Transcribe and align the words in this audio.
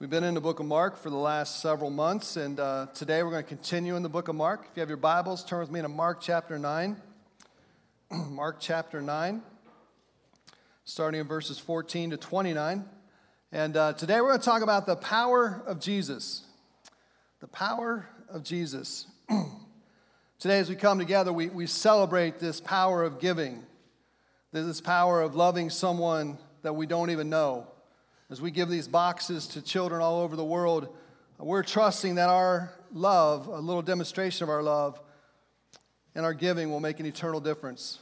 We've 0.00 0.08
been 0.08 0.22
in 0.22 0.34
the 0.34 0.40
book 0.40 0.60
of 0.60 0.66
Mark 0.66 0.96
for 0.96 1.10
the 1.10 1.16
last 1.16 1.60
several 1.60 1.90
months, 1.90 2.36
and 2.36 2.60
uh, 2.60 2.86
today 2.94 3.24
we're 3.24 3.32
going 3.32 3.42
to 3.42 3.48
continue 3.48 3.96
in 3.96 4.04
the 4.04 4.08
book 4.08 4.28
of 4.28 4.36
Mark. 4.36 4.68
If 4.70 4.76
you 4.76 4.80
have 4.80 4.88
your 4.88 4.96
Bibles, 4.96 5.44
turn 5.44 5.58
with 5.58 5.72
me 5.72 5.82
to 5.82 5.88
Mark 5.88 6.20
chapter 6.20 6.56
9. 6.56 6.96
Mark 8.30 8.58
chapter 8.60 9.02
9, 9.02 9.42
starting 10.84 11.20
in 11.20 11.26
verses 11.26 11.58
14 11.58 12.10
to 12.10 12.16
29. 12.16 12.84
And 13.50 13.76
uh, 13.76 13.92
today 13.94 14.20
we're 14.20 14.28
going 14.28 14.38
to 14.38 14.44
talk 14.44 14.62
about 14.62 14.86
the 14.86 14.94
power 14.94 15.64
of 15.66 15.80
Jesus. 15.80 16.44
The 17.40 17.48
power 17.48 18.08
of 18.28 18.44
Jesus. 18.44 19.04
today, 20.38 20.60
as 20.60 20.68
we 20.68 20.76
come 20.76 21.00
together, 21.00 21.32
we, 21.32 21.48
we 21.48 21.66
celebrate 21.66 22.38
this 22.38 22.60
power 22.60 23.02
of 23.02 23.18
giving, 23.18 23.64
this 24.52 24.80
power 24.80 25.20
of 25.20 25.34
loving 25.34 25.70
someone 25.70 26.38
that 26.62 26.74
we 26.74 26.86
don't 26.86 27.10
even 27.10 27.28
know 27.28 27.66
as 28.30 28.40
we 28.42 28.50
give 28.50 28.68
these 28.68 28.86
boxes 28.86 29.46
to 29.48 29.62
children 29.62 30.02
all 30.02 30.20
over 30.20 30.36
the 30.36 30.44
world, 30.44 30.94
we're 31.38 31.62
trusting 31.62 32.16
that 32.16 32.28
our 32.28 32.70
love, 32.92 33.46
a 33.46 33.58
little 33.58 33.80
demonstration 33.80 34.44
of 34.44 34.50
our 34.50 34.62
love, 34.62 35.00
and 36.14 36.26
our 36.26 36.34
giving 36.34 36.70
will 36.70 36.80
make 36.80 37.00
an 37.00 37.06
eternal 37.06 37.40
difference. 37.40 38.00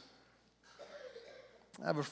I 1.81 1.87
have 1.87 1.99
a 1.99 2.05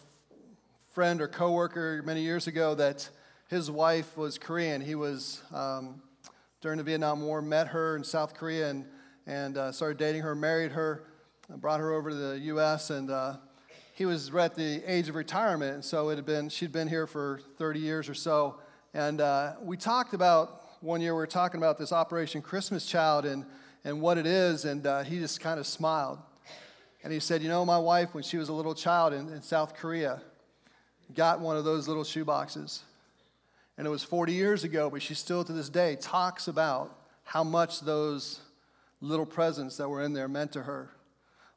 friend 0.93 1.19
or 1.21 1.27
coworker 1.27 2.01
many 2.05 2.21
years 2.21 2.47
ago 2.47 2.75
that 2.75 3.09
his 3.49 3.69
wife 3.69 4.15
was 4.15 4.37
Korean. 4.37 4.81
He 4.81 4.95
was 4.95 5.41
um, 5.53 6.01
during 6.61 6.77
the 6.77 6.83
Vietnam 6.83 7.21
War, 7.21 7.41
met 7.41 7.67
her 7.67 7.97
in 7.97 8.03
South 8.03 8.33
Korea 8.33 8.69
and, 8.69 8.85
and 9.27 9.57
uh, 9.57 9.71
started 9.71 9.97
dating 9.97 10.21
her, 10.21 10.35
married 10.35 10.71
her, 10.71 11.03
brought 11.49 11.79
her 11.81 11.91
over 11.91 12.11
to 12.11 12.15
the 12.15 12.39
U.S. 12.39 12.91
and 12.91 13.11
uh, 13.11 13.35
he 13.95 14.05
was 14.05 14.35
at 14.35 14.55
the 14.55 14.83
age 14.85 15.07
of 15.07 15.15
retirement, 15.15 15.73
and 15.73 15.85
so 15.85 16.09
it 16.09 16.17
had 16.17 16.25
been 16.25 16.49
she'd 16.49 16.73
been 16.73 16.89
here 16.89 17.07
for 17.07 17.39
30 17.57 17.79
years 17.79 18.09
or 18.09 18.13
so. 18.13 18.59
And 18.93 19.21
uh, 19.21 19.53
we 19.61 19.77
talked 19.77 20.13
about 20.13 20.63
one 20.81 20.99
year 20.99 21.13
we 21.13 21.19
were 21.19 21.27
talking 21.27 21.59
about 21.59 21.77
this 21.77 21.93
Operation 21.93 22.41
Christmas 22.41 22.85
Child 22.85 23.25
and 23.25 23.45
and 23.85 24.01
what 24.01 24.17
it 24.17 24.25
is, 24.25 24.65
and 24.65 24.85
uh, 24.85 25.03
he 25.03 25.17
just 25.19 25.39
kind 25.39 25.61
of 25.61 25.65
smiled, 25.65 26.19
and 27.03 27.13
he 27.13 27.21
said, 27.21 27.41
"You 27.41 27.47
know, 27.47 27.63
my 27.63 27.77
wife, 27.77 28.13
when 28.13 28.23
she 28.23 28.35
was 28.35 28.49
a 28.49 28.53
little 28.53 28.75
child 28.75 29.13
in, 29.13 29.29
in 29.29 29.41
South 29.41 29.75
Korea, 29.75 30.21
got 31.15 31.39
one 31.39 31.55
of 31.55 31.63
those 31.63 31.87
little 31.87 32.03
shoe 32.03 32.25
boxes, 32.25 32.83
and 33.77 33.87
it 33.87 33.89
was 33.89 34.03
40 34.03 34.33
years 34.33 34.65
ago, 34.65 34.89
but 34.89 35.01
she 35.01 35.13
still 35.13 35.45
to 35.45 35.53
this 35.53 35.69
day 35.69 35.95
talks 36.01 36.49
about 36.49 36.93
how 37.23 37.45
much 37.45 37.79
those 37.79 38.41
little 38.99 39.25
presents 39.25 39.77
that 39.77 39.87
were 39.87 40.03
in 40.03 40.11
there 40.11 40.27
meant 40.27 40.51
to 40.51 40.63
her." 40.63 40.89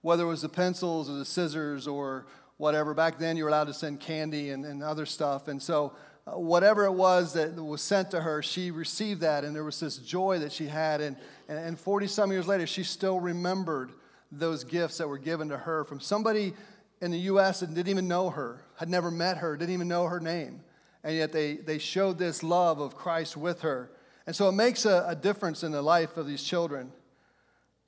Whether 0.02 0.24
it 0.24 0.28
was 0.28 0.42
the 0.42 0.48
pencils 0.48 1.10
or 1.10 1.14
the 1.14 1.24
scissors 1.24 1.86
or 1.86 2.26
whatever. 2.56 2.94
Back 2.94 3.18
then, 3.18 3.36
you 3.36 3.44
were 3.44 3.48
allowed 3.48 3.68
to 3.68 3.74
send 3.74 4.00
candy 4.00 4.50
and, 4.50 4.64
and 4.64 4.82
other 4.82 5.06
stuff. 5.06 5.48
And 5.48 5.62
so, 5.62 5.94
uh, 6.26 6.38
whatever 6.38 6.84
it 6.84 6.92
was 6.92 7.32
that 7.32 7.54
was 7.54 7.80
sent 7.80 8.10
to 8.10 8.20
her, 8.20 8.42
she 8.42 8.70
received 8.70 9.22
that, 9.22 9.44
and 9.44 9.54
there 9.56 9.64
was 9.64 9.80
this 9.80 9.96
joy 9.96 10.38
that 10.40 10.52
she 10.52 10.66
had. 10.66 11.00
And, 11.00 11.16
and 11.48 11.78
40 11.78 12.06
some 12.06 12.30
years 12.30 12.46
later, 12.46 12.66
she 12.66 12.84
still 12.84 13.18
remembered 13.18 13.92
those 14.30 14.62
gifts 14.64 14.98
that 14.98 15.08
were 15.08 15.18
given 15.18 15.48
to 15.48 15.56
her 15.56 15.84
from 15.84 16.00
somebody 16.00 16.52
in 17.00 17.10
the 17.10 17.18
U.S. 17.20 17.60
that 17.60 17.72
didn't 17.72 17.88
even 17.88 18.08
know 18.08 18.30
her, 18.30 18.62
had 18.76 18.88
never 18.88 19.10
met 19.10 19.38
her, 19.38 19.56
didn't 19.56 19.72
even 19.72 19.88
know 19.88 20.04
her 20.04 20.20
name. 20.20 20.60
And 21.02 21.16
yet, 21.16 21.32
they, 21.32 21.54
they 21.54 21.78
showed 21.78 22.18
this 22.18 22.42
love 22.42 22.80
of 22.80 22.94
Christ 22.94 23.36
with 23.36 23.62
her. 23.62 23.90
And 24.26 24.36
so, 24.36 24.48
it 24.48 24.52
makes 24.52 24.84
a, 24.84 25.06
a 25.08 25.16
difference 25.16 25.62
in 25.62 25.72
the 25.72 25.80
life 25.80 26.16
of 26.16 26.26
these 26.26 26.42
children 26.42 26.92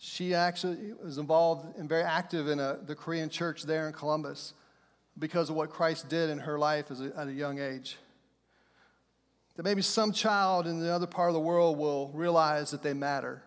she 0.02 0.34
actually 0.34 0.94
was 1.04 1.18
involved 1.18 1.76
and 1.76 1.86
very 1.86 2.02
active 2.02 2.48
in 2.48 2.58
a, 2.58 2.78
the 2.86 2.94
Korean 2.94 3.28
church 3.28 3.64
there 3.64 3.86
in 3.86 3.92
Columbus 3.92 4.54
because 5.18 5.50
of 5.50 5.56
what 5.56 5.68
Christ 5.68 6.08
did 6.08 6.30
in 6.30 6.38
her 6.38 6.58
life 6.58 6.90
a, 6.90 7.12
at 7.14 7.28
a 7.28 7.32
young 7.32 7.58
age. 7.58 7.98
That 9.56 9.64
maybe 9.64 9.82
some 9.82 10.12
child 10.12 10.66
in 10.66 10.80
the 10.80 10.90
other 10.90 11.06
part 11.06 11.28
of 11.28 11.34
the 11.34 11.40
world 11.40 11.76
will 11.76 12.10
realize 12.14 12.70
that 12.70 12.82
they 12.82 12.94
matter. 12.94 13.42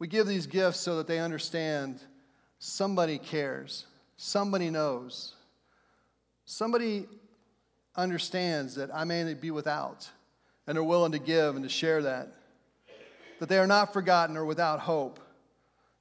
We 0.00 0.08
give 0.08 0.26
these 0.26 0.48
gifts 0.48 0.80
so 0.80 0.96
that 0.96 1.06
they 1.06 1.20
understand 1.20 2.00
somebody 2.58 3.16
cares, 3.16 3.86
somebody 4.16 4.70
knows, 4.70 5.34
somebody 6.44 7.06
understands 7.94 8.74
that 8.74 8.92
I 8.92 9.04
may 9.04 9.32
be 9.34 9.52
without 9.52 10.10
and 10.66 10.76
are 10.76 10.82
willing 10.82 11.12
to 11.12 11.20
give 11.20 11.54
and 11.54 11.62
to 11.62 11.70
share 11.70 12.02
that, 12.02 12.34
that 13.38 13.48
they 13.48 13.60
are 13.60 13.66
not 13.68 13.92
forgotten 13.92 14.36
or 14.36 14.44
without 14.44 14.80
hope 14.80 15.20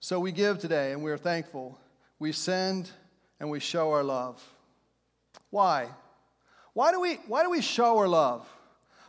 so 0.08 0.22
we 0.22 0.32
give 0.32 0.58
today 0.58 0.94
and 0.94 1.04
we 1.04 1.12
are 1.12 1.18
thankful. 1.18 1.78
We 2.18 2.32
send 2.32 2.90
and 3.42 3.50
we 3.50 3.60
show 3.60 3.92
our 3.92 4.06
love. 4.06 4.42
Why? 5.50 5.90
Why 6.72 6.94
do 6.94 7.02
we, 7.02 7.16
why 7.28 7.44
do 7.44 7.50
we 7.50 7.60
show 7.60 7.98
our 7.98 8.08
love? 8.08 8.48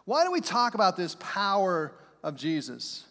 Why 0.07 0.25
do 0.25 0.33
we 0.33 0.41
talk 0.41 0.75
about 0.75 0.97
this 0.97 1.17
power 1.21 1.93
of 2.25 2.35
Jesus? 2.35 3.05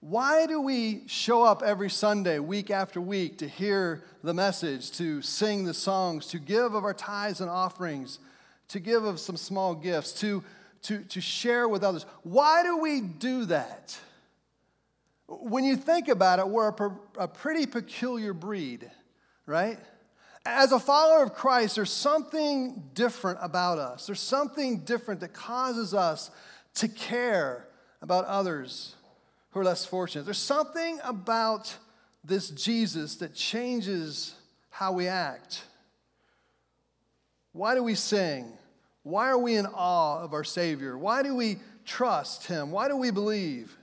Why 0.00 0.44
do 0.44 0.60
we 0.60 1.04
show 1.06 1.42
up 1.42 1.62
every 1.62 1.88
Sunday, 1.88 2.38
week 2.38 2.70
after 2.70 3.00
week, 3.00 3.38
to 3.38 3.48
hear 3.48 4.02
the 4.22 4.34
message, 4.34 4.90
to 4.98 5.22
sing 5.22 5.64
the 5.64 5.72
songs, 5.72 6.26
to 6.26 6.38
give 6.38 6.74
of 6.74 6.84
our 6.84 6.92
tithes 6.92 7.40
and 7.40 7.48
offerings, 7.48 8.18
to 8.68 8.78
give 8.78 9.04
of 9.04 9.18
some 9.18 9.38
small 9.38 9.74
gifts, 9.74 10.12
to, 10.20 10.44
to, 10.82 10.98
to 11.04 11.22
share 11.22 11.66
with 11.66 11.82
others? 11.82 12.04
Why 12.24 12.62
do 12.62 12.76
we 12.76 13.00
do 13.00 13.46
that? 13.46 13.98
When 15.40 15.64
you 15.64 15.76
think 15.76 16.08
about 16.08 16.38
it, 16.38 16.48
we're 16.48 16.68
a, 16.68 16.90
a 17.18 17.28
pretty 17.28 17.66
peculiar 17.66 18.34
breed, 18.34 18.90
right? 19.46 19.78
As 20.44 20.72
a 20.72 20.78
follower 20.78 21.22
of 21.22 21.34
Christ, 21.34 21.76
there's 21.76 21.92
something 21.92 22.82
different 22.94 23.38
about 23.40 23.78
us. 23.78 24.06
There's 24.06 24.20
something 24.20 24.80
different 24.80 25.20
that 25.20 25.32
causes 25.32 25.94
us 25.94 26.30
to 26.74 26.88
care 26.88 27.68
about 28.00 28.24
others 28.26 28.96
who 29.50 29.60
are 29.60 29.64
less 29.64 29.84
fortunate. 29.84 30.24
There's 30.24 30.38
something 30.38 30.98
about 31.04 31.74
this 32.24 32.50
Jesus 32.50 33.16
that 33.16 33.34
changes 33.34 34.34
how 34.70 34.92
we 34.92 35.06
act. 35.06 35.64
Why 37.52 37.74
do 37.74 37.82
we 37.82 37.94
sing? 37.94 38.52
Why 39.02 39.28
are 39.28 39.38
we 39.38 39.56
in 39.56 39.66
awe 39.66 40.22
of 40.22 40.32
our 40.32 40.44
Savior? 40.44 40.96
Why 40.96 41.22
do 41.22 41.34
we 41.34 41.58
trust 41.84 42.46
Him? 42.46 42.70
Why 42.70 42.88
do 42.88 42.96
we 42.96 43.10
believe? 43.10 43.76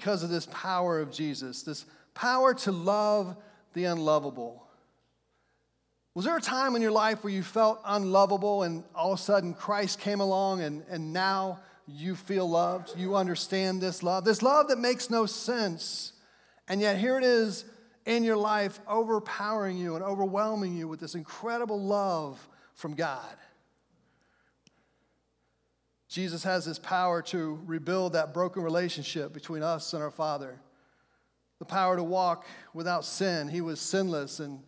Because 0.00 0.22
of 0.22 0.30
this 0.30 0.46
power 0.46 0.98
of 0.98 1.12
Jesus, 1.12 1.62
this 1.62 1.84
power 2.14 2.54
to 2.54 2.72
love 2.72 3.36
the 3.74 3.84
unlovable. 3.84 4.66
Was 6.14 6.24
there 6.24 6.38
a 6.38 6.40
time 6.40 6.74
in 6.74 6.80
your 6.80 6.90
life 6.90 7.22
where 7.22 7.30
you 7.30 7.42
felt 7.42 7.82
unlovable 7.84 8.62
and 8.62 8.82
all 8.94 9.12
of 9.12 9.18
a 9.18 9.22
sudden 9.22 9.52
Christ 9.52 10.00
came 10.00 10.20
along 10.20 10.62
and, 10.62 10.84
and 10.88 11.12
now 11.12 11.60
you 11.86 12.16
feel 12.16 12.48
loved? 12.48 12.98
You 12.98 13.14
understand 13.14 13.82
this 13.82 14.02
love? 14.02 14.24
This 14.24 14.40
love 14.40 14.68
that 14.68 14.78
makes 14.78 15.10
no 15.10 15.26
sense. 15.26 16.14
And 16.66 16.80
yet 16.80 16.96
here 16.96 17.18
it 17.18 17.24
is 17.24 17.66
in 18.06 18.24
your 18.24 18.38
life, 18.38 18.80
overpowering 18.88 19.76
you 19.76 19.96
and 19.96 20.02
overwhelming 20.02 20.74
you 20.74 20.88
with 20.88 20.98
this 20.98 21.14
incredible 21.14 21.78
love 21.78 22.48
from 22.74 22.94
God. 22.94 23.36
Jesus 26.10 26.42
has 26.42 26.64
this 26.64 26.78
power 26.80 27.22
to 27.22 27.60
rebuild 27.64 28.14
that 28.14 28.34
broken 28.34 28.64
relationship 28.64 29.32
between 29.32 29.62
us 29.62 29.94
and 29.94 30.02
our 30.02 30.10
Father. 30.10 30.58
The 31.60 31.64
power 31.64 31.94
to 31.96 32.02
walk 32.02 32.46
without 32.74 33.04
sin. 33.04 33.46
He 33.46 33.60
was 33.60 33.80
sinless 33.80 34.40
and, 34.40 34.60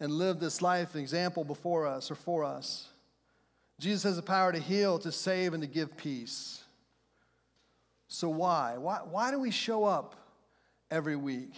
and 0.00 0.10
lived 0.10 0.40
this 0.40 0.60
life 0.60 0.96
example 0.96 1.44
before 1.44 1.86
us 1.86 2.10
or 2.10 2.16
for 2.16 2.42
us. 2.42 2.88
Jesus 3.78 4.02
has 4.02 4.16
the 4.16 4.22
power 4.22 4.50
to 4.50 4.58
heal, 4.58 4.98
to 4.98 5.12
save, 5.12 5.54
and 5.54 5.62
to 5.62 5.68
give 5.68 5.96
peace. 5.96 6.64
So, 8.08 8.28
why? 8.28 8.76
Why, 8.76 8.98
why 9.08 9.30
do 9.30 9.38
we 9.38 9.52
show 9.52 9.84
up 9.84 10.16
every 10.90 11.14
week? 11.14 11.52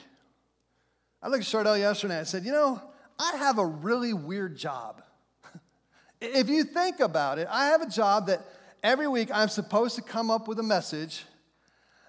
I 1.23 1.29
looked 1.29 1.45
at 1.45 1.49
Chardell 1.49 1.79
yesterday 1.79 2.15
and 2.15 2.21
I 2.21 2.25
said, 2.25 2.45
You 2.45 2.53
know, 2.53 2.83
I 3.19 3.39
have 3.39 3.59
a 3.59 3.65
really 3.65 4.12
weird 4.12 4.59
job. 4.59 5.00
if 6.21 6.50
you 6.50 6.65
think 6.65 7.00
about 7.00 7.39
it, 7.39 7.49
I 7.50 7.67
have 7.67 7.81
a 7.81 7.89
job 7.89 8.26
that 8.26 8.44
every 8.82 9.09
week 9.09 9.31
I'm 9.32 9.49
supposed 9.49 9.97
to 9.97 10.03
come 10.03 10.31
up 10.31 10.49
with 10.49 10.59
a 10.59 10.62
message 10.62 11.25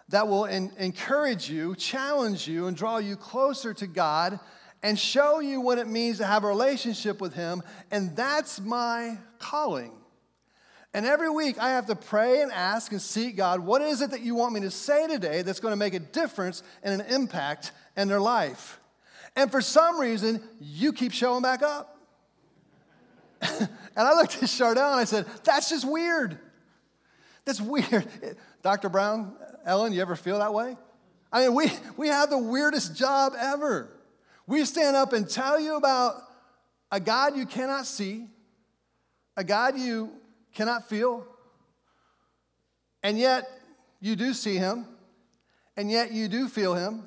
that 0.10 0.28
will 0.28 0.46
in, 0.46 0.72
encourage 0.78 1.50
you, 1.50 1.76
challenge 1.76 2.48
you, 2.48 2.68
and 2.68 2.76
draw 2.76 2.98
you 2.98 3.16
closer 3.16 3.74
to 3.74 3.88
God 3.88 4.40
and 4.84 4.98
show 4.98 5.40
you 5.40 5.62
what 5.62 5.78
it 5.78 5.88
means 5.88 6.18
to 6.18 6.26
have 6.26 6.44
a 6.44 6.48
relationship 6.48 7.22
with 7.22 7.34
Him. 7.34 7.62
And 7.92 8.16
that's 8.16 8.60
my 8.60 9.18
calling. 9.40 9.94
And 10.94 11.06
every 11.06 11.30
week 11.30 11.58
I 11.58 11.70
have 11.72 11.86
to 11.86 11.96
pray 11.96 12.42
and 12.42 12.52
ask 12.52 12.92
and 12.92 13.02
seek 13.02 13.38
God, 13.38 13.62
what 13.62 13.82
is 13.82 14.02
it 14.02 14.12
that 14.12 14.22
you 14.22 14.36
want 14.36 14.54
me 14.54 14.62
to 14.62 14.72
say 14.72 15.08
today 15.08 15.42
that's 15.42 15.62
going 15.62 15.72
to 15.72 15.78
make 15.78 15.94
a 15.94 16.00
difference 16.00 16.64
and 16.84 17.00
an 17.00 17.08
impact 17.08 17.72
in 17.96 18.08
their 18.08 18.20
life? 18.20 18.80
And 19.36 19.50
for 19.50 19.62
some 19.62 20.00
reason, 20.00 20.44
you 20.60 20.92
keep 20.92 21.14
showing 21.14 21.42
back 21.42 21.62
up. 21.62 21.98
and 23.42 23.70
I 23.96 24.14
looked 24.14 24.44
at 24.44 24.50
Chardell 24.50 24.92
and 24.92 25.00
I 25.00 25.06
said, 25.06 25.26
that's 25.46 25.70
just 25.70 25.90
weird. 25.90 26.38
That's 27.46 27.62
weird. 27.62 28.08
Dr. 28.62 28.90
Brown, 28.90 29.36
Ellen, 29.66 29.94
you 29.94 30.02
ever 30.02 30.16
feel 30.16 30.40
that 30.40 30.54
way? 30.54 30.78
I 31.32 31.44
mean, 31.44 31.56
we, 31.56 31.72
we 31.98 32.08
have 32.08 32.30
the 32.30 32.38
weirdest 32.38 32.96
job 32.96 33.34
ever. 33.38 33.90
We 34.48 34.66
stand 34.66 34.96
up 34.96 35.14
and 35.14 35.30
tell 35.30 35.60
you 35.60 35.76
about 35.76 36.16
a 36.92 37.00
God 37.00 37.38
you 37.38 37.46
cannot 37.46 37.86
see, 37.86 38.28
a 39.38 39.44
God 39.44 39.78
you 39.78 40.12
cannot 40.54 40.90
feel, 40.90 41.26
and 43.02 43.18
yet 43.18 43.50
you 44.02 44.16
do 44.16 44.34
see 44.34 44.58
him, 44.58 44.86
and 45.78 45.90
yet 45.90 46.12
you 46.12 46.28
do 46.28 46.48
feel 46.48 46.74
him. 46.76 47.04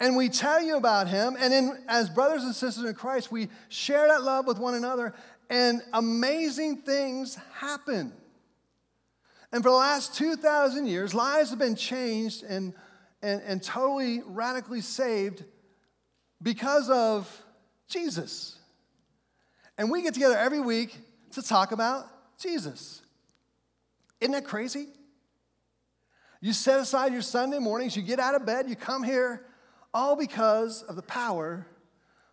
And 0.00 0.16
we 0.16 0.28
tell 0.28 0.60
you 0.60 0.76
about 0.76 1.06
him, 1.06 1.36
and 1.38 1.52
then 1.52 1.84
as 1.86 2.10
brothers 2.10 2.42
and 2.42 2.54
sisters 2.54 2.84
in 2.84 2.94
Christ, 2.94 3.30
we 3.30 3.48
share 3.68 4.08
that 4.08 4.22
love 4.24 4.46
with 4.46 4.58
one 4.58 4.74
another, 4.74 5.14
and 5.48 5.80
amazing 5.92 6.78
things 6.78 7.38
happen. 7.54 8.12
And 9.54 9.62
for 9.62 9.70
the 9.70 9.76
last 9.76 10.16
2,000 10.16 10.86
years, 10.86 11.14
lives 11.14 11.50
have 11.50 11.60
been 11.60 11.76
changed 11.76 12.42
and, 12.42 12.74
and, 13.22 13.40
and 13.42 13.62
totally 13.62 14.20
radically 14.26 14.80
saved 14.80 15.44
because 16.42 16.90
of 16.90 17.30
Jesus. 17.86 18.58
And 19.78 19.92
we 19.92 20.02
get 20.02 20.12
together 20.12 20.36
every 20.36 20.58
week 20.58 20.98
to 21.34 21.40
talk 21.40 21.70
about 21.70 22.08
Jesus. 22.36 23.00
Isn't 24.20 24.32
that 24.32 24.44
crazy? 24.44 24.88
You 26.40 26.52
set 26.52 26.80
aside 26.80 27.12
your 27.12 27.22
Sunday 27.22 27.60
mornings, 27.60 27.96
you 27.96 28.02
get 28.02 28.18
out 28.18 28.34
of 28.34 28.44
bed, 28.44 28.68
you 28.68 28.74
come 28.74 29.04
here, 29.04 29.46
all 29.94 30.16
because 30.16 30.82
of 30.82 30.96
the 30.96 31.02
power 31.02 31.64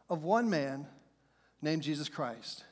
of 0.09 0.23
one 0.23 0.50
man 0.50 0.88
named 1.62 1.83
Jesus 1.83 2.09
Christ, 2.09 2.63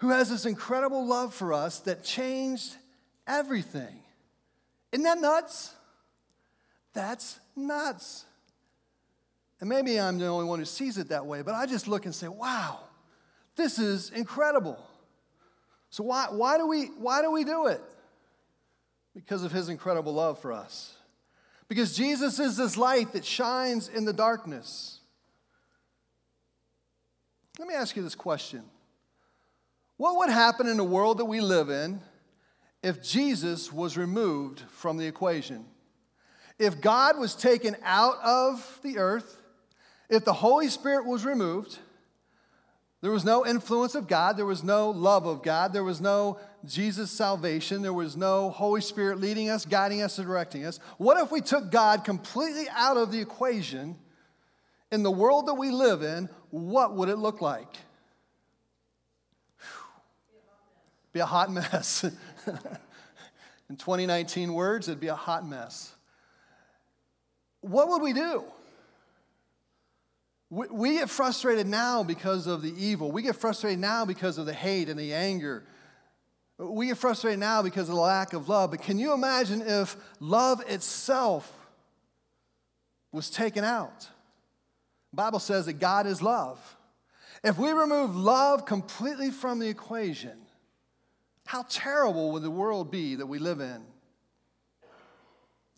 who 0.00 0.10
has 0.10 0.28
this 0.28 0.44
incredible 0.44 1.06
love 1.06 1.32
for 1.32 1.54
us 1.54 1.78
that 1.80 2.04
changed 2.04 2.76
everything. 3.30 4.02
Isn't 4.92 5.04
that 5.04 5.20
nuts? 5.20 5.72
That's 6.92 7.38
nuts. 7.56 8.24
And 9.60 9.68
maybe 9.68 10.00
I'm 10.00 10.18
the 10.18 10.26
only 10.26 10.46
one 10.46 10.58
who 10.58 10.64
sees 10.64 10.98
it 10.98 11.10
that 11.10 11.26
way, 11.26 11.42
but 11.42 11.54
I 11.54 11.66
just 11.66 11.86
look 11.86 12.06
and 12.06 12.14
say, 12.14 12.28
wow, 12.28 12.80
this 13.56 13.78
is 13.78 14.10
incredible. 14.10 14.78
So 15.90 16.02
why, 16.04 16.26
why, 16.30 16.58
do, 16.58 16.66
we, 16.66 16.86
why 16.86 17.22
do 17.22 17.30
we 17.30 17.44
do 17.44 17.66
it? 17.66 17.82
Because 19.14 19.44
of 19.44 19.52
his 19.52 19.68
incredible 19.68 20.14
love 20.14 20.40
for 20.40 20.52
us. 20.52 20.94
Because 21.68 21.96
Jesus 21.96 22.40
is 22.40 22.56
this 22.56 22.76
light 22.76 23.12
that 23.12 23.24
shines 23.24 23.88
in 23.88 24.04
the 24.04 24.12
darkness. 24.12 24.98
Let 27.58 27.68
me 27.68 27.74
ask 27.74 27.94
you 27.96 28.02
this 28.02 28.14
question 28.14 28.64
What 29.98 30.16
would 30.16 30.30
happen 30.30 30.66
in 30.66 30.76
the 30.76 30.84
world 30.84 31.18
that 31.18 31.26
we 31.26 31.40
live 31.40 31.68
in 31.68 32.00
if 32.82 33.02
Jesus 33.02 33.72
was 33.72 33.96
removed 33.96 34.60
from 34.70 34.96
the 34.96 35.06
equation? 35.06 35.64
If 36.58 36.80
God 36.80 37.18
was 37.18 37.34
taken 37.34 37.76
out 37.82 38.16
of 38.22 38.78
the 38.82 38.98
earth, 38.98 39.40
if 40.08 40.24
the 40.24 40.32
Holy 40.32 40.68
Spirit 40.68 41.06
was 41.06 41.24
removed, 41.24 41.78
there 43.00 43.10
was 43.10 43.24
no 43.24 43.46
influence 43.46 43.94
of 43.94 44.06
God. 44.06 44.36
There 44.36 44.44
was 44.44 44.62
no 44.62 44.90
love 44.90 45.26
of 45.26 45.42
God. 45.42 45.72
There 45.72 45.84
was 45.84 46.00
no 46.00 46.38
Jesus 46.66 47.10
salvation. 47.10 47.80
There 47.80 47.94
was 47.94 48.16
no 48.16 48.50
Holy 48.50 48.82
Spirit 48.82 49.20
leading 49.20 49.48
us, 49.48 49.64
guiding 49.64 50.02
us, 50.02 50.18
and 50.18 50.26
directing 50.26 50.66
us. 50.66 50.78
What 50.98 51.16
if 51.22 51.32
we 51.32 51.40
took 51.40 51.70
God 51.70 52.04
completely 52.04 52.66
out 52.70 52.98
of 52.98 53.10
the 53.10 53.20
equation 53.20 53.96
in 54.92 55.02
the 55.02 55.10
world 55.10 55.46
that 55.46 55.54
we 55.54 55.70
live 55.70 56.02
in? 56.02 56.28
What 56.50 56.94
would 56.94 57.08
it 57.08 57.16
look 57.16 57.40
like? 57.40 57.74
Be 61.12 61.20
a 61.20 61.26
hot 61.26 61.50
mess. 61.50 62.04
in 63.70 63.76
2019 63.76 64.52
words, 64.52 64.88
it'd 64.88 65.00
be 65.00 65.08
a 65.08 65.14
hot 65.14 65.46
mess. 65.46 65.94
What 67.60 67.88
would 67.88 68.02
we 68.02 68.12
do? 68.12 68.44
We 70.50 70.94
get 70.94 71.08
frustrated 71.08 71.68
now 71.68 72.02
because 72.02 72.48
of 72.48 72.62
the 72.62 72.74
evil. 72.76 73.12
We 73.12 73.22
get 73.22 73.36
frustrated 73.36 73.78
now 73.78 74.04
because 74.04 74.36
of 74.36 74.46
the 74.46 74.52
hate 74.52 74.88
and 74.88 74.98
the 74.98 75.14
anger. 75.14 75.62
We 76.58 76.88
get 76.88 76.98
frustrated 76.98 77.38
now 77.38 77.62
because 77.62 77.88
of 77.88 77.94
the 77.94 78.00
lack 78.00 78.32
of 78.32 78.48
love. 78.48 78.72
But 78.72 78.82
can 78.82 78.98
you 78.98 79.12
imagine 79.12 79.62
if 79.62 79.96
love 80.18 80.60
itself 80.66 81.50
was 83.12 83.30
taken 83.30 83.62
out? 83.62 84.08
The 85.12 85.16
Bible 85.16 85.38
says 85.38 85.66
that 85.66 85.74
God 85.74 86.08
is 86.08 86.20
love. 86.20 86.58
If 87.44 87.56
we 87.56 87.70
remove 87.70 88.16
love 88.16 88.66
completely 88.66 89.30
from 89.30 89.60
the 89.60 89.68
equation, 89.68 90.36
how 91.50 91.64
terrible 91.68 92.32
would 92.32 92.42
the 92.42 92.50
world 92.50 92.90
be 92.90 93.16
that 93.16 93.26
we 93.26 93.38
live 93.38 93.60
in? 93.60 93.82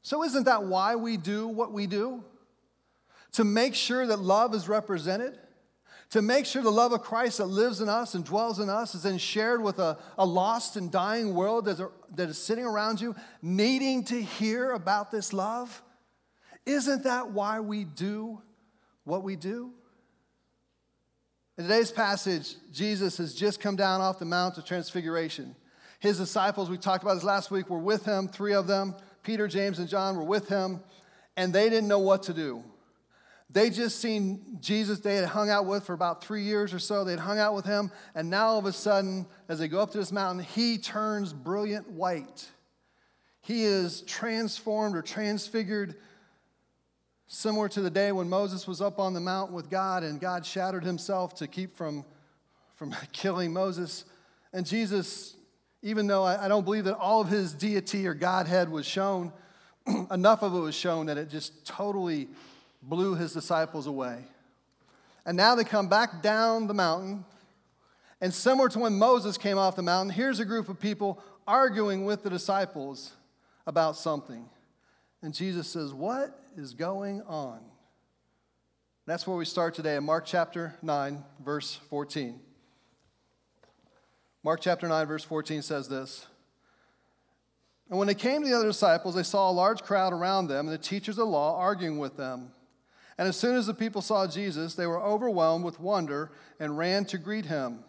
So, 0.02 0.22
isn't 0.24 0.44
that 0.44 0.64
why 0.64 0.96
we 0.96 1.16
do 1.16 1.48
what 1.48 1.72
we 1.72 1.86
do? 1.86 2.24
to 3.32 3.44
make 3.44 3.74
sure 3.74 4.06
that 4.06 4.18
love 4.18 4.54
is 4.54 4.68
represented, 4.68 5.38
to 6.10 6.20
make 6.20 6.44
sure 6.44 6.62
the 6.62 6.70
love 6.70 6.92
of 6.92 7.02
Christ 7.02 7.38
that 7.38 7.46
lives 7.46 7.80
in 7.80 7.88
us 7.88 8.14
and 8.14 8.24
dwells 8.24 8.60
in 8.60 8.68
us 8.68 8.94
is 8.94 9.02
then 9.02 9.18
shared 9.18 9.62
with 9.62 9.78
a, 9.78 9.98
a 10.18 10.26
lost 10.26 10.76
and 10.76 10.90
dying 10.90 11.34
world 11.34 11.64
that 11.64 11.80
is, 11.80 11.82
that 12.14 12.28
is 12.28 12.38
sitting 12.38 12.64
around 12.64 13.00
you, 13.00 13.16
needing 13.40 14.04
to 14.04 14.22
hear 14.22 14.72
about 14.72 15.10
this 15.10 15.32
love? 15.32 15.82
Isn't 16.66 17.04
that 17.04 17.30
why 17.30 17.60
we 17.60 17.84
do 17.84 18.42
what 19.04 19.22
we 19.22 19.36
do? 19.36 19.72
In 21.56 21.64
today's 21.64 21.90
passage, 21.90 22.54
Jesus 22.72 23.16
has 23.16 23.34
just 23.34 23.60
come 23.60 23.76
down 23.76 24.00
off 24.00 24.18
the 24.18 24.24
Mount 24.24 24.58
of 24.58 24.64
Transfiguration. 24.64 25.56
His 26.02 26.18
disciples, 26.18 26.68
we 26.68 26.78
talked 26.78 27.04
about 27.04 27.14
this 27.14 27.22
last 27.22 27.52
week, 27.52 27.70
were 27.70 27.78
with 27.78 28.04
him, 28.04 28.26
three 28.26 28.54
of 28.54 28.66
them. 28.66 28.96
Peter, 29.22 29.46
James, 29.46 29.78
and 29.78 29.88
John 29.88 30.16
were 30.16 30.24
with 30.24 30.48
him, 30.48 30.80
and 31.36 31.52
they 31.52 31.70
didn't 31.70 31.86
know 31.86 32.00
what 32.00 32.24
to 32.24 32.34
do. 32.34 32.64
They 33.48 33.70
just 33.70 34.00
seen 34.00 34.58
Jesus 34.60 34.98
they 34.98 35.14
had 35.14 35.26
hung 35.26 35.48
out 35.48 35.64
with 35.64 35.84
for 35.84 35.92
about 35.92 36.24
three 36.24 36.42
years 36.42 36.74
or 36.74 36.80
so. 36.80 37.04
They'd 37.04 37.20
hung 37.20 37.38
out 37.38 37.54
with 37.54 37.64
him, 37.64 37.92
and 38.16 38.28
now 38.28 38.48
all 38.48 38.58
of 38.58 38.66
a 38.66 38.72
sudden, 38.72 39.26
as 39.48 39.60
they 39.60 39.68
go 39.68 39.78
up 39.78 39.92
to 39.92 39.98
this 39.98 40.10
mountain, 40.10 40.42
he 40.42 40.76
turns 40.76 41.32
brilliant 41.32 41.88
white. 41.88 42.50
He 43.40 43.62
is 43.62 44.00
transformed 44.00 44.96
or 44.96 45.02
transfigured, 45.02 45.94
similar 47.28 47.68
to 47.68 47.80
the 47.80 47.90
day 47.90 48.10
when 48.10 48.28
Moses 48.28 48.66
was 48.66 48.80
up 48.80 48.98
on 48.98 49.14
the 49.14 49.20
mountain 49.20 49.54
with 49.54 49.70
God 49.70 50.02
and 50.02 50.20
God 50.20 50.44
shattered 50.44 50.82
himself 50.82 51.36
to 51.36 51.46
keep 51.46 51.76
from, 51.76 52.04
from 52.74 52.92
killing 53.12 53.52
Moses. 53.52 54.04
And 54.52 54.66
Jesus, 54.66 55.36
even 55.82 56.06
though 56.06 56.22
I, 56.22 56.44
I 56.44 56.48
don't 56.48 56.64
believe 56.64 56.84
that 56.84 56.96
all 56.96 57.20
of 57.20 57.28
his 57.28 57.52
deity 57.52 58.06
or 58.06 58.14
Godhead 58.14 58.70
was 58.70 58.86
shown, 58.86 59.32
enough 60.10 60.42
of 60.42 60.54
it 60.54 60.60
was 60.60 60.74
shown 60.74 61.06
that 61.06 61.18
it 61.18 61.28
just 61.28 61.66
totally 61.66 62.28
blew 62.82 63.14
his 63.14 63.32
disciples 63.32 63.86
away. 63.86 64.24
And 65.24 65.36
now 65.36 65.54
they 65.54 65.64
come 65.64 65.88
back 65.88 66.22
down 66.22 66.66
the 66.66 66.74
mountain. 66.74 67.24
And 68.20 68.32
similar 68.32 68.68
to 68.70 68.78
when 68.78 68.94
Moses 68.94 69.36
came 69.36 69.58
off 69.58 69.76
the 69.76 69.82
mountain, 69.82 70.12
here's 70.12 70.40
a 70.40 70.44
group 70.44 70.68
of 70.68 70.80
people 70.80 71.22
arguing 71.46 72.04
with 72.04 72.22
the 72.22 72.30
disciples 72.30 73.12
about 73.66 73.96
something. 73.96 74.48
And 75.22 75.34
Jesus 75.34 75.68
says, 75.68 75.92
What 75.92 76.38
is 76.56 76.74
going 76.74 77.22
on? 77.22 77.60
That's 79.06 79.26
where 79.26 79.36
we 79.36 79.44
start 79.44 79.74
today 79.74 79.96
in 79.96 80.04
Mark 80.04 80.24
chapter 80.26 80.76
9, 80.82 81.24
verse 81.44 81.78
14. 81.90 82.38
Mark 84.44 84.60
chapter 84.60 84.88
9, 84.88 85.06
verse 85.06 85.22
14 85.22 85.62
says 85.62 85.88
this 85.88 86.26
And 87.88 87.98
when 87.98 88.08
they 88.08 88.14
came 88.14 88.42
to 88.42 88.48
the 88.48 88.56
other 88.56 88.66
disciples, 88.66 89.14
they 89.14 89.22
saw 89.22 89.48
a 89.48 89.52
large 89.52 89.82
crowd 89.82 90.12
around 90.12 90.48
them 90.48 90.66
and 90.66 90.74
the 90.74 90.82
teachers 90.82 91.16
of 91.16 91.26
the 91.26 91.30
law 91.30 91.56
arguing 91.58 91.98
with 91.98 92.16
them. 92.16 92.50
And 93.18 93.28
as 93.28 93.36
soon 93.36 93.56
as 93.56 93.66
the 93.66 93.74
people 93.74 94.02
saw 94.02 94.26
Jesus, 94.26 94.74
they 94.74 94.86
were 94.86 95.00
overwhelmed 95.00 95.64
with 95.64 95.78
wonder 95.78 96.32
and 96.58 96.76
ran 96.76 97.04
to 97.06 97.18
greet 97.18 97.46
him. 97.46 97.84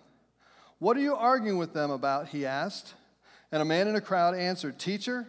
What 0.77 0.98
are 0.98 1.01
you 1.01 1.15
arguing 1.15 1.57
with 1.57 1.74
them 1.74 1.89
about? 1.89 2.27
He 2.29 2.45
asked. 2.45 2.93
And 3.51 3.62
a 3.62 3.65
man 3.65 3.88
in 3.88 3.95
a 3.95 4.01
crowd 4.01 4.36
answered, 4.36 4.77
Teacher, 4.77 5.27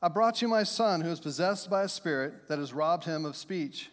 I 0.00 0.08
brought 0.08 0.40
you 0.40 0.48
my 0.48 0.62
son 0.62 1.00
who 1.00 1.10
is 1.10 1.20
possessed 1.20 1.68
by 1.68 1.82
a 1.82 1.88
spirit 1.88 2.48
that 2.48 2.58
has 2.58 2.72
robbed 2.72 3.04
him 3.04 3.24
of 3.24 3.36
speech. 3.36 3.90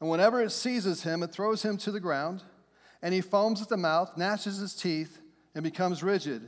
And 0.00 0.08
whenever 0.08 0.42
it 0.42 0.52
seizes 0.52 1.02
him, 1.02 1.22
it 1.22 1.32
throws 1.32 1.62
him 1.62 1.76
to 1.78 1.90
the 1.90 2.00
ground, 2.00 2.42
and 3.02 3.12
he 3.14 3.20
foams 3.20 3.62
at 3.62 3.68
the 3.68 3.76
mouth, 3.76 4.16
gnashes 4.16 4.58
his 4.58 4.74
teeth, 4.74 5.20
and 5.56 5.64
becomes 5.64 6.02
rigid. 6.02 6.42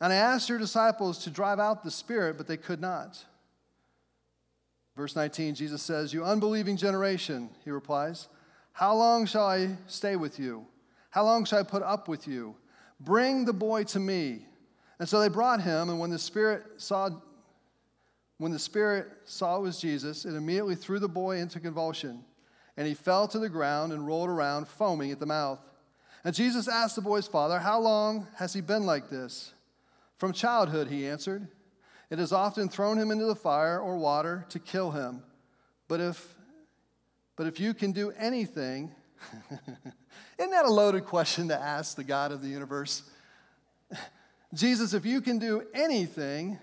And 0.00 0.12
I 0.14 0.16
asked 0.16 0.48
your 0.48 0.58
disciples 0.58 1.18
to 1.24 1.30
drive 1.30 1.60
out 1.60 1.84
the 1.84 1.90
spirit, 1.90 2.38
but 2.38 2.48
they 2.48 2.56
could 2.56 2.80
not. 2.80 3.22
Verse 4.96 5.14
19, 5.14 5.54
Jesus 5.54 5.82
says, 5.82 6.14
You 6.14 6.24
unbelieving 6.24 6.78
generation, 6.78 7.50
he 7.64 7.70
replies, 7.70 8.28
How 8.72 8.94
long 8.94 9.26
shall 9.26 9.44
I 9.44 9.76
stay 9.86 10.16
with 10.16 10.38
you? 10.38 10.66
How 11.10 11.22
long 11.22 11.44
shall 11.44 11.58
I 11.58 11.64
put 11.64 11.82
up 11.82 12.08
with 12.08 12.26
you? 12.26 12.56
Bring 12.98 13.44
the 13.44 13.52
boy 13.52 13.84
to 13.84 14.00
me. 14.00 14.46
And 14.98 15.06
so 15.06 15.20
they 15.20 15.28
brought 15.28 15.60
him, 15.60 15.90
and 15.90 16.00
when 16.00 16.10
the 16.10 16.18
spirit 16.18 16.64
saw 16.78 17.10
when 18.38 18.52
the 18.52 18.58
spirit 18.58 19.06
saw 19.26 19.58
it 19.58 19.62
was 19.62 19.78
Jesus, 19.78 20.24
it 20.24 20.34
immediately 20.34 20.74
threw 20.74 20.98
the 20.98 21.08
boy 21.08 21.36
into 21.36 21.60
convulsion, 21.60 22.24
and 22.78 22.88
he 22.88 22.94
fell 22.94 23.28
to 23.28 23.38
the 23.38 23.50
ground 23.50 23.92
and 23.92 24.06
rolled 24.06 24.30
around, 24.30 24.66
foaming 24.66 25.12
at 25.12 25.20
the 25.20 25.26
mouth. 25.26 25.60
And 26.24 26.34
Jesus 26.34 26.68
asked 26.68 26.96
the 26.96 27.02
boy's 27.02 27.26
father, 27.26 27.58
How 27.58 27.80
long 27.80 28.26
has 28.36 28.52
he 28.52 28.60
been 28.60 28.84
like 28.84 29.08
this? 29.08 29.52
From 30.18 30.32
childhood, 30.32 30.88
he 30.88 31.06
answered. 31.06 31.48
It 32.10 32.18
has 32.18 32.32
often 32.32 32.68
thrown 32.68 32.98
him 32.98 33.10
into 33.10 33.26
the 33.26 33.36
fire 33.36 33.80
or 33.80 33.96
water 33.96 34.44
to 34.50 34.58
kill 34.58 34.90
him. 34.90 35.22
But 35.86 36.00
if, 36.00 36.34
but 37.36 37.46
if 37.46 37.60
you 37.60 37.72
can 37.72 37.92
do 37.92 38.12
anything, 38.18 38.90
isn't 40.38 40.50
that 40.50 40.64
a 40.64 40.72
loaded 40.72 41.06
question 41.06 41.48
to 41.48 41.58
ask 41.58 41.96
the 41.96 42.04
God 42.04 42.32
of 42.32 42.42
the 42.42 42.48
universe? 42.48 43.04
Jesus, 44.54 44.92
if 44.92 45.06
you 45.06 45.20
can 45.20 45.38
do 45.38 45.62
anything, 45.72 46.58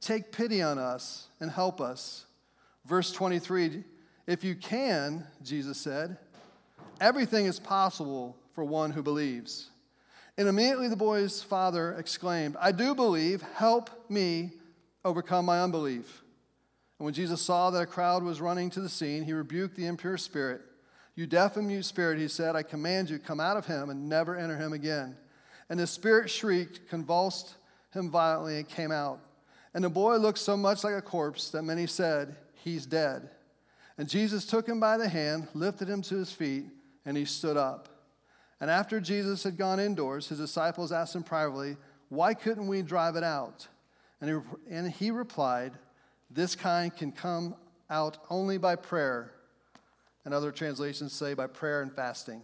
Take 0.00 0.32
pity 0.32 0.62
on 0.62 0.78
us 0.78 1.28
and 1.40 1.50
help 1.50 1.80
us. 1.80 2.24
Verse 2.86 3.12
23 3.12 3.84
If 4.26 4.44
you 4.44 4.54
can, 4.54 5.26
Jesus 5.42 5.78
said, 5.78 6.16
everything 7.00 7.46
is 7.46 7.58
possible 7.58 8.36
for 8.54 8.64
one 8.64 8.90
who 8.90 9.02
believes. 9.02 9.70
And 10.36 10.48
immediately 10.48 10.88
the 10.88 10.96
boy's 10.96 11.42
father 11.42 11.94
exclaimed, 11.98 12.56
I 12.58 12.72
do 12.72 12.94
believe, 12.94 13.42
help 13.54 13.90
me 14.10 14.52
overcome 15.04 15.44
my 15.44 15.60
unbelief. 15.60 16.22
And 16.98 17.04
when 17.04 17.14
Jesus 17.14 17.40
saw 17.40 17.70
that 17.70 17.82
a 17.82 17.86
crowd 17.86 18.22
was 18.22 18.40
running 18.40 18.70
to 18.70 18.80
the 18.80 18.88
scene, 18.88 19.22
he 19.22 19.32
rebuked 19.32 19.76
the 19.76 19.86
impure 19.86 20.18
spirit. 20.18 20.62
You 21.14 21.26
deaf 21.26 21.56
and 21.56 21.66
mute 21.66 21.84
spirit, 21.84 22.18
he 22.18 22.28
said, 22.28 22.56
I 22.56 22.62
command 22.62 23.10
you, 23.10 23.18
come 23.18 23.40
out 23.40 23.56
of 23.56 23.66
him 23.66 23.90
and 23.90 24.08
never 24.08 24.36
enter 24.36 24.56
him 24.56 24.72
again. 24.72 25.16
And 25.68 25.78
the 25.78 25.86
spirit 25.86 26.30
shrieked, 26.30 26.88
convulsed 26.88 27.54
him 27.92 28.10
violently, 28.10 28.56
and 28.56 28.68
came 28.68 28.92
out. 28.92 29.20
And 29.74 29.84
the 29.84 29.90
boy 29.90 30.16
looked 30.16 30.38
so 30.38 30.56
much 30.56 30.84
like 30.84 30.94
a 30.94 31.02
corpse 31.02 31.50
that 31.50 31.62
many 31.62 31.86
said, 31.86 32.36
He's 32.54 32.86
dead. 32.86 33.30
And 33.96 34.08
Jesus 34.08 34.46
took 34.46 34.66
him 34.66 34.80
by 34.80 34.96
the 34.96 35.08
hand, 35.08 35.48
lifted 35.54 35.88
him 35.88 36.02
to 36.02 36.16
his 36.16 36.32
feet, 36.32 36.64
and 37.04 37.16
he 37.16 37.24
stood 37.24 37.56
up. 37.56 37.99
And 38.60 38.70
after 38.70 39.00
Jesus 39.00 39.42
had 39.42 39.56
gone 39.56 39.80
indoors, 39.80 40.28
his 40.28 40.38
disciples 40.38 40.92
asked 40.92 41.16
him 41.16 41.22
privately, 41.22 41.76
Why 42.08 42.34
couldn't 42.34 42.66
we 42.66 42.82
drive 42.82 43.16
it 43.16 43.24
out? 43.24 43.66
And 44.20 44.30
he, 44.30 44.74
and 44.74 44.90
he 44.90 45.10
replied, 45.10 45.72
This 46.30 46.54
kind 46.54 46.94
can 46.94 47.10
come 47.10 47.54
out 47.88 48.18
only 48.28 48.58
by 48.58 48.76
prayer. 48.76 49.32
And 50.24 50.34
other 50.34 50.52
translations 50.52 51.14
say 51.14 51.32
by 51.32 51.46
prayer 51.46 51.80
and 51.80 51.90
fasting. 51.90 52.42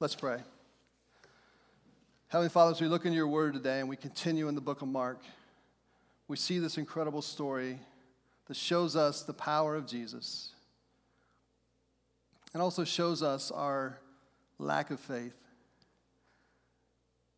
Let's 0.00 0.16
pray. 0.16 0.38
Heavenly 2.26 2.48
Father, 2.48 2.72
as 2.72 2.80
we 2.80 2.88
look 2.88 3.04
into 3.04 3.14
your 3.14 3.28
word 3.28 3.54
today 3.54 3.78
and 3.78 3.88
we 3.88 3.96
continue 3.96 4.48
in 4.48 4.56
the 4.56 4.60
book 4.60 4.82
of 4.82 4.88
Mark, 4.88 5.20
we 6.26 6.36
see 6.36 6.58
this 6.58 6.78
incredible 6.78 7.22
story 7.22 7.78
that 8.48 8.56
shows 8.56 8.96
us 8.96 9.22
the 9.22 9.34
power 9.34 9.76
of 9.76 9.86
Jesus 9.86 10.51
and 12.52 12.62
also 12.62 12.84
shows 12.84 13.22
us 13.22 13.50
our 13.50 13.98
lack 14.58 14.90
of 14.90 15.00
faith. 15.00 15.36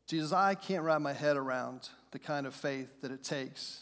Jesus, 0.07 0.33
I 0.33 0.55
can't 0.55 0.85
wrap 0.85 1.01
my 1.01 1.13
head 1.13 1.37
around 1.37 1.89
the 2.11 2.19
kind 2.19 2.47
of 2.47 2.55
faith 2.55 3.01
that 3.01 3.11
it 3.11 3.25
takes 3.25 3.81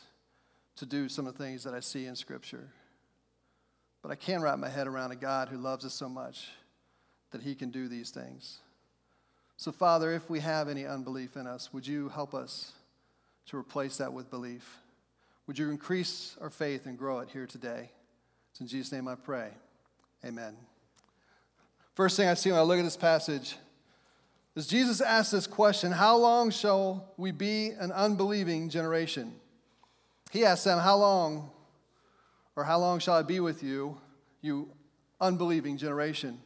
to 0.77 0.87
do 0.87 1.09
some 1.09 1.27
of 1.27 1.37
the 1.37 1.45
things 1.45 1.65
that 1.65 1.75
I 1.75 1.81
see 1.81 2.07
in 2.07 2.17
Scripture. 2.17 2.69
But 4.03 4.11
I 4.11 4.15
can 4.15 4.43
wrap 4.43 4.59
my 4.59 4.69
head 4.69 4.87
around 4.87 5.13
a 5.13 5.17
God 5.17 5.49
who 5.49 5.59
loves 5.59 5.85
us 5.85 5.95
so 5.95 6.09
much 6.09 6.49
that 7.31 7.43
he 7.43 7.55
can 7.55 7.71
do 7.71 7.89
these 7.89 8.11
things. 8.11 8.59
So, 9.57 9.71
Father, 9.71 10.13
if 10.13 10.29
we 10.29 10.41
have 10.41 10.69
any 10.69 10.87
unbelief 10.87 11.37
in 11.37 11.47
us, 11.47 11.73
would 11.73 11.87
you 11.87 12.09
help 12.09 12.35
us 12.35 12.73
to 13.47 13.57
replace 13.57 13.99
that 13.99 14.13
with 14.13 14.31
belief? 14.31 14.79
Would 15.47 15.59
you 15.59 15.71
increase 15.71 16.37
our 16.41 16.51
faith 16.51 16.87
and 16.87 16.99
grow 16.99 17.21
it 17.21 17.29
here 17.33 17.47
today? 17.47 17.91
It's 18.51 18.61
in 18.61 18.67
Jesus' 18.67 18.93
name 18.93 19.09
I 19.09 19.15
pray. 19.15 19.51
Amen. 20.25 20.57
First 21.95 22.17
thing 22.17 22.29
I 22.29 22.35
see 22.35 22.51
when 22.51 22.59
I 22.59 22.63
look 22.63 22.79
at 22.79 22.85
this 22.85 22.97
passage 22.97 23.57
is 24.57 24.67
Jesus 24.67 25.01
asks 25.01 25.31
this 25.31 25.47
question 25.47 25.93
How 25.93 26.17
long 26.17 26.51
shall 26.51 27.13
we 27.17 27.33
be 27.33 27.71
an 27.71 27.93
unbelieving 27.93 28.69
generation? 28.69 29.35
He 30.31 30.45
asks 30.45 30.65
them, 30.65 30.79
How 30.79 30.97
long, 30.97 31.51
or 32.57 32.65
how 32.65 32.79
long 32.79 32.99
shall 32.99 33.15
I 33.15 33.23
be 33.23 33.41
with 33.41 33.63
you, 33.63 33.99
you 34.41 34.69
unbelieving 35.21 35.77
generation? 35.77 36.41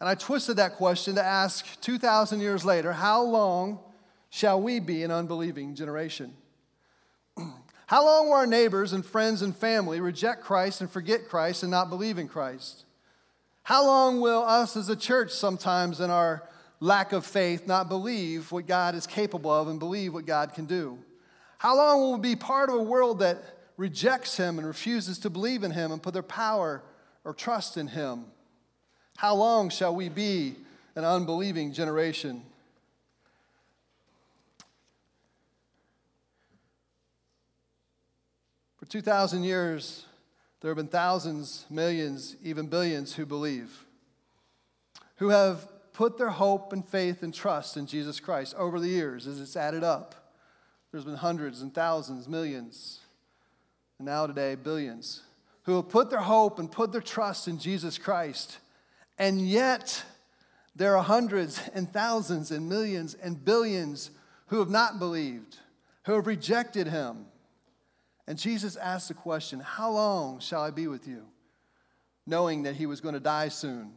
And 0.00 0.08
I 0.08 0.16
twisted 0.16 0.56
that 0.56 0.74
question 0.74 1.14
to 1.14 1.22
ask 1.22 1.80
2,000 1.80 2.40
years 2.40 2.64
later, 2.64 2.92
how 2.92 3.22
long 3.22 3.78
shall 4.30 4.60
we 4.60 4.80
be 4.80 5.04
an 5.04 5.12
unbelieving 5.12 5.76
generation? 5.76 6.34
how 7.86 8.04
long 8.04 8.26
will 8.26 8.34
our 8.34 8.46
neighbors 8.46 8.92
and 8.92 9.06
friends 9.06 9.42
and 9.42 9.56
family 9.56 10.00
reject 10.00 10.42
Christ 10.42 10.80
and 10.80 10.90
forget 10.90 11.28
Christ 11.28 11.62
and 11.62 11.70
not 11.70 11.88
believe 11.88 12.18
in 12.18 12.26
Christ? 12.26 12.84
How 13.62 13.86
long 13.86 14.20
will 14.20 14.42
us 14.42 14.76
as 14.76 14.88
a 14.88 14.96
church 14.96 15.30
sometimes 15.30 16.00
in 16.00 16.10
our 16.10 16.42
lack 16.80 17.12
of 17.12 17.24
faith 17.24 17.66
not 17.66 17.88
believe 17.88 18.50
what 18.50 18.66
God 18.66 18.94
is 18.94 19.06
capable 19.06 19.52
of 19.52 19.68
and 19.68 19.78
believe 19.78 20.12
what 20.12 20.26
God 20.26 20.52
can 20.54 20.64
do? 20.64 20.98
How 21.58 21.76
long 21.76 22.00
will 22.00 22.14
we 22.14 22.30
be 22.30 22.36
part 22.36 22.70
of 22.70 22.74
a 22.74 22.82
world 22.82 23.20
that 23.20 23.38
rejects 23.76 24.36
Him 24.36 24.58
and 24.58 24.66
refuses 24.66 25.18
to 25.20 25.30
believe 25.30 25.62
in 25.62 25.70
Him 25.70 25.92
and 25.92 26.02
put 26.02 26.12
their 26.12 26.22
power 26.22 26.82
or 27.24 27.32
trust 27.32 27.76
in 27.76 27.86
Him? 27.86 28.24
How 29.16 29.36
long 29.36 29.70
shall 29.70 29.94
we 29.94 30.08
be 30.08 30.56
an 30.96 31.04
unbelieving 31.04 31.72
generation? 31.72 32.42
For 38.76 38.86
2,000 38.86 39.44
years, 39.44 40.04
there 40.62 40.70
have 40.70 40.76
been 40.76 40.86
thousands, 40.86 41.66
millions, 41.68 42.36
even 42.42 42.68
billions 42.68 43.12
who 43.12 43.26
believe, 43.26 43.84
who 45.16 45.30
have 45.30 45.66
put 45.92 46.16
their 46.16 46.30
hope 46.30 46.72
and 46.72 46.88
faith 46.88 47.24
and 47.24 47.34
trust 47.34 47.76
in 47.76 47.86
Jesus 47.86 48.20
Christ 48.20 48.54
over 48.56 48.78
the 48.78 48.88
years 48.88 49.26
as 49.26 49.40
it's 49.40 49.56
added 49.56 49.82
up. 49.82 50.14
There's 50.90 51.04
been 51.04 51.16
hundreds 51.16 51.62
and 51.62 51.74
thousands, 51.74 52.28
millions, 52.28 53.00
and 53.98 54.06
now 54.06 54.26
today, 54.28 54.54
billions, 54.54 55.22
who 55.64 55.74
have 55.76 55.88
put 55.88 56.10
their 56.10 56.20
hope 56.20 56.60
and 56.60 56.70
put 56.70 56.92
their 56.92 57.00
trust 57.00 57.48
in 57.48 57.58
Jesus 57.58 57.98
Christ. 57.98 58.58
And 59.18 59.40
yet, 59.40 60.04
there 60.76 60.96
are 60.96 61.02
hundreds 61.02 61.60
and 61.74 61.92
thousands 61.92 62.52
and 62.52 62.68
millions 62.68 63.14
and 63.14 63.44
billions 63.44 64.10
who 64.46 64.60
have 64.60 64.70
not 64.70 65.00
believed, 65.00 65.58
who 66.04 66.12
have 66.12 66.26
rejected 66.28 66.86
him. 66.86 67.26
And 68.26 68.38
Jesus 68.38 68.76
asked 68.76 69.08
the 69.08 69.14
question, 69.14 69.60
How 69.60 69.90
long 69.90 70.40
shall 70.40 70.62
I 70.62 70.70
be 70.70 70.86
with 70.86 71.06
you? 71.08 71.24
Knowing 72.26 72.62
that 72.64 72.76
he 72.76 72.86
was 72.86 73.00
going 73.00 73.14
to 73.14 73.20
die 73.20 73.48
soon. 73.48 73.92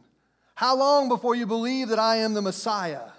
How 0.54 0.76
long 0.76 1.08
before 1.08 1.34
you 1.34 1.46
believe 1.46 1.88
that 1.88 1.98
I 1.98 2.16
am 2.16 2.34
the 2.34 2.42
Messiah? 2.42 3.10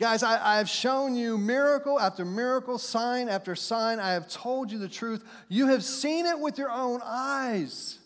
Guys, 0.00 0.22
I, 0.22 0.56
have 0.56 0.68
shown 0.68 1.14
you 1.14 1.38
miracle 1.38 2.00
after 2.00 2.24
miracle, 2.24 2.78
sign 2.78 3.28
after 3.28 3.54
sign. 3.54 4.00
I 4.00 4.14
have 4.14 4.28
told 4.28 4.72
you 4.72 4.78
the 4.78 4.88
truth. 4.88 5.22
You 5.48 5.68
have 5.68 5.84
seen 5.84 6.26
it 6.26 6.40
with 6.40 6.58
your 6.58 6.70
own 6.70 7.00
eyes. 7.04 7.98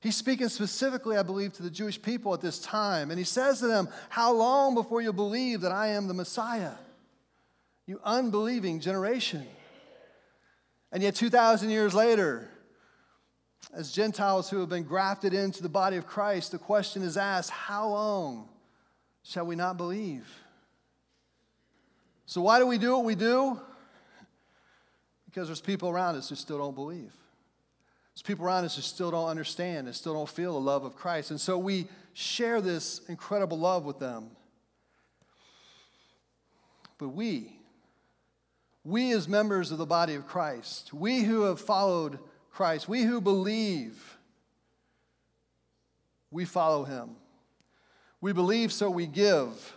He's 0.00 0.16
speaking 0.16 0.48
specifically, 0.48 1.16
I 1.16 1.22
believe, 1.22 1.52
to 1.54 1.62
the 1.62 1.70
Jewish 1.70 2.02
people 2.02 2.34
at 2.34 2.40
this 2.40 2.58
time. 2.58 3.10
And 3.10 3.18
he 3.18 3.24
says 3.24 3.60
to 3.60 3.66
them, 3.66 3.88
How 4.08 4.32
long 4.32 4.74
before 4.74 5.00
you 5.00 5.12
believe 5.12 5.62
that 5.62 5.72
I 5.72 5.88
am 5.88 6.06
the 6.06 6.14
Messiah? 6.14 6.72
You 7.86 8.00
unbelieving 8.04 8.80
generation. 8.80 9.46
And 10.92 11.02
yet, 11.02 11.14
2,000 11.14 11.70
years 11.70 11.94
later, 11.94 12.48
as 13.74 13.92
Gentiles 13.92 14.48
who 14.48 14.60
have 14.60 14.68
been 14.68 14.84
grafted 14.84 15.34
into 15.34 15.62
the 15.62 15.68
body 15.68 15.96
of 15.96 16.06
Christ, 16.06 16.52
the 16.52 16.58
question 16.58 17.02
is 17.02 17.16
asked 17.16 17.50
How 17.50 17.88
long 17.88 18.48
shall 19.22 19.46
we 19.46 19.56
not 19.56 19.76
believe? 19.76 20.26
So, 22.26 22.40
why 22.40 22.58
do 22.58 22.66
we 22.66 22.78
do 22.78 22.96
what 22.96 23.04
we 23.04 23.14
do? 23.14 23.60
Because 25.26 25.48
there's 25.48 25.60
people 25.60 25.88
around 25.88 26.16
us 26.16 26.28
who 26.28 26.34
still 26.34 26.58
don't 26.58 26.74
believe. 26.74 27.12
There's 28.14 28.22
people 28.22 28.46
around 28.46 28.64
us 28.64 28.76
who 28.76 28.82
still 28.82 29.10
don't 29.10 29.28
understand 29.28 29.86
and 29.86 29.94
still 29.94 30.14
don't 30.14 30.28
feel 30.28 30.54
the 30.54 30.60
love 30.60 30.84
of 30.84 30.96
Christ. 30.96 31.30
And 31.30 31.40
so 31.40 31.58
we 31.58 31.86
share 32.14 32.62
this 32.62 33.02
incredible 33.08 33.58
love 33.58 33.84
with 33.84 33.98
them. 33.98 34.30
But 36.96 37.10
we, 37.10 37.55
we 38.86 39.12
as 39.12 39.26
members 39.26 39.72
of 39.72 39.78
the 39.78 39.86
body 39.86 40.14
of 40.14 40.28
Christ, 40.28 40.94
we 40.94 41.22
who 41.22 41.42
have 41.42 41.60
followed 41.60 42.20
Christ, 42.52 42.88
we 42.88 43.02
who 43.02 43.20
believe, 43.20 44.16
we 46.30 46.44
follow 46.44 46.84
him. 46.84 47.16
We 48.20 48.32
believe, 48.32 48.72
so 48.72 48.88
we 48.88 49.06
give. 49.06 49.74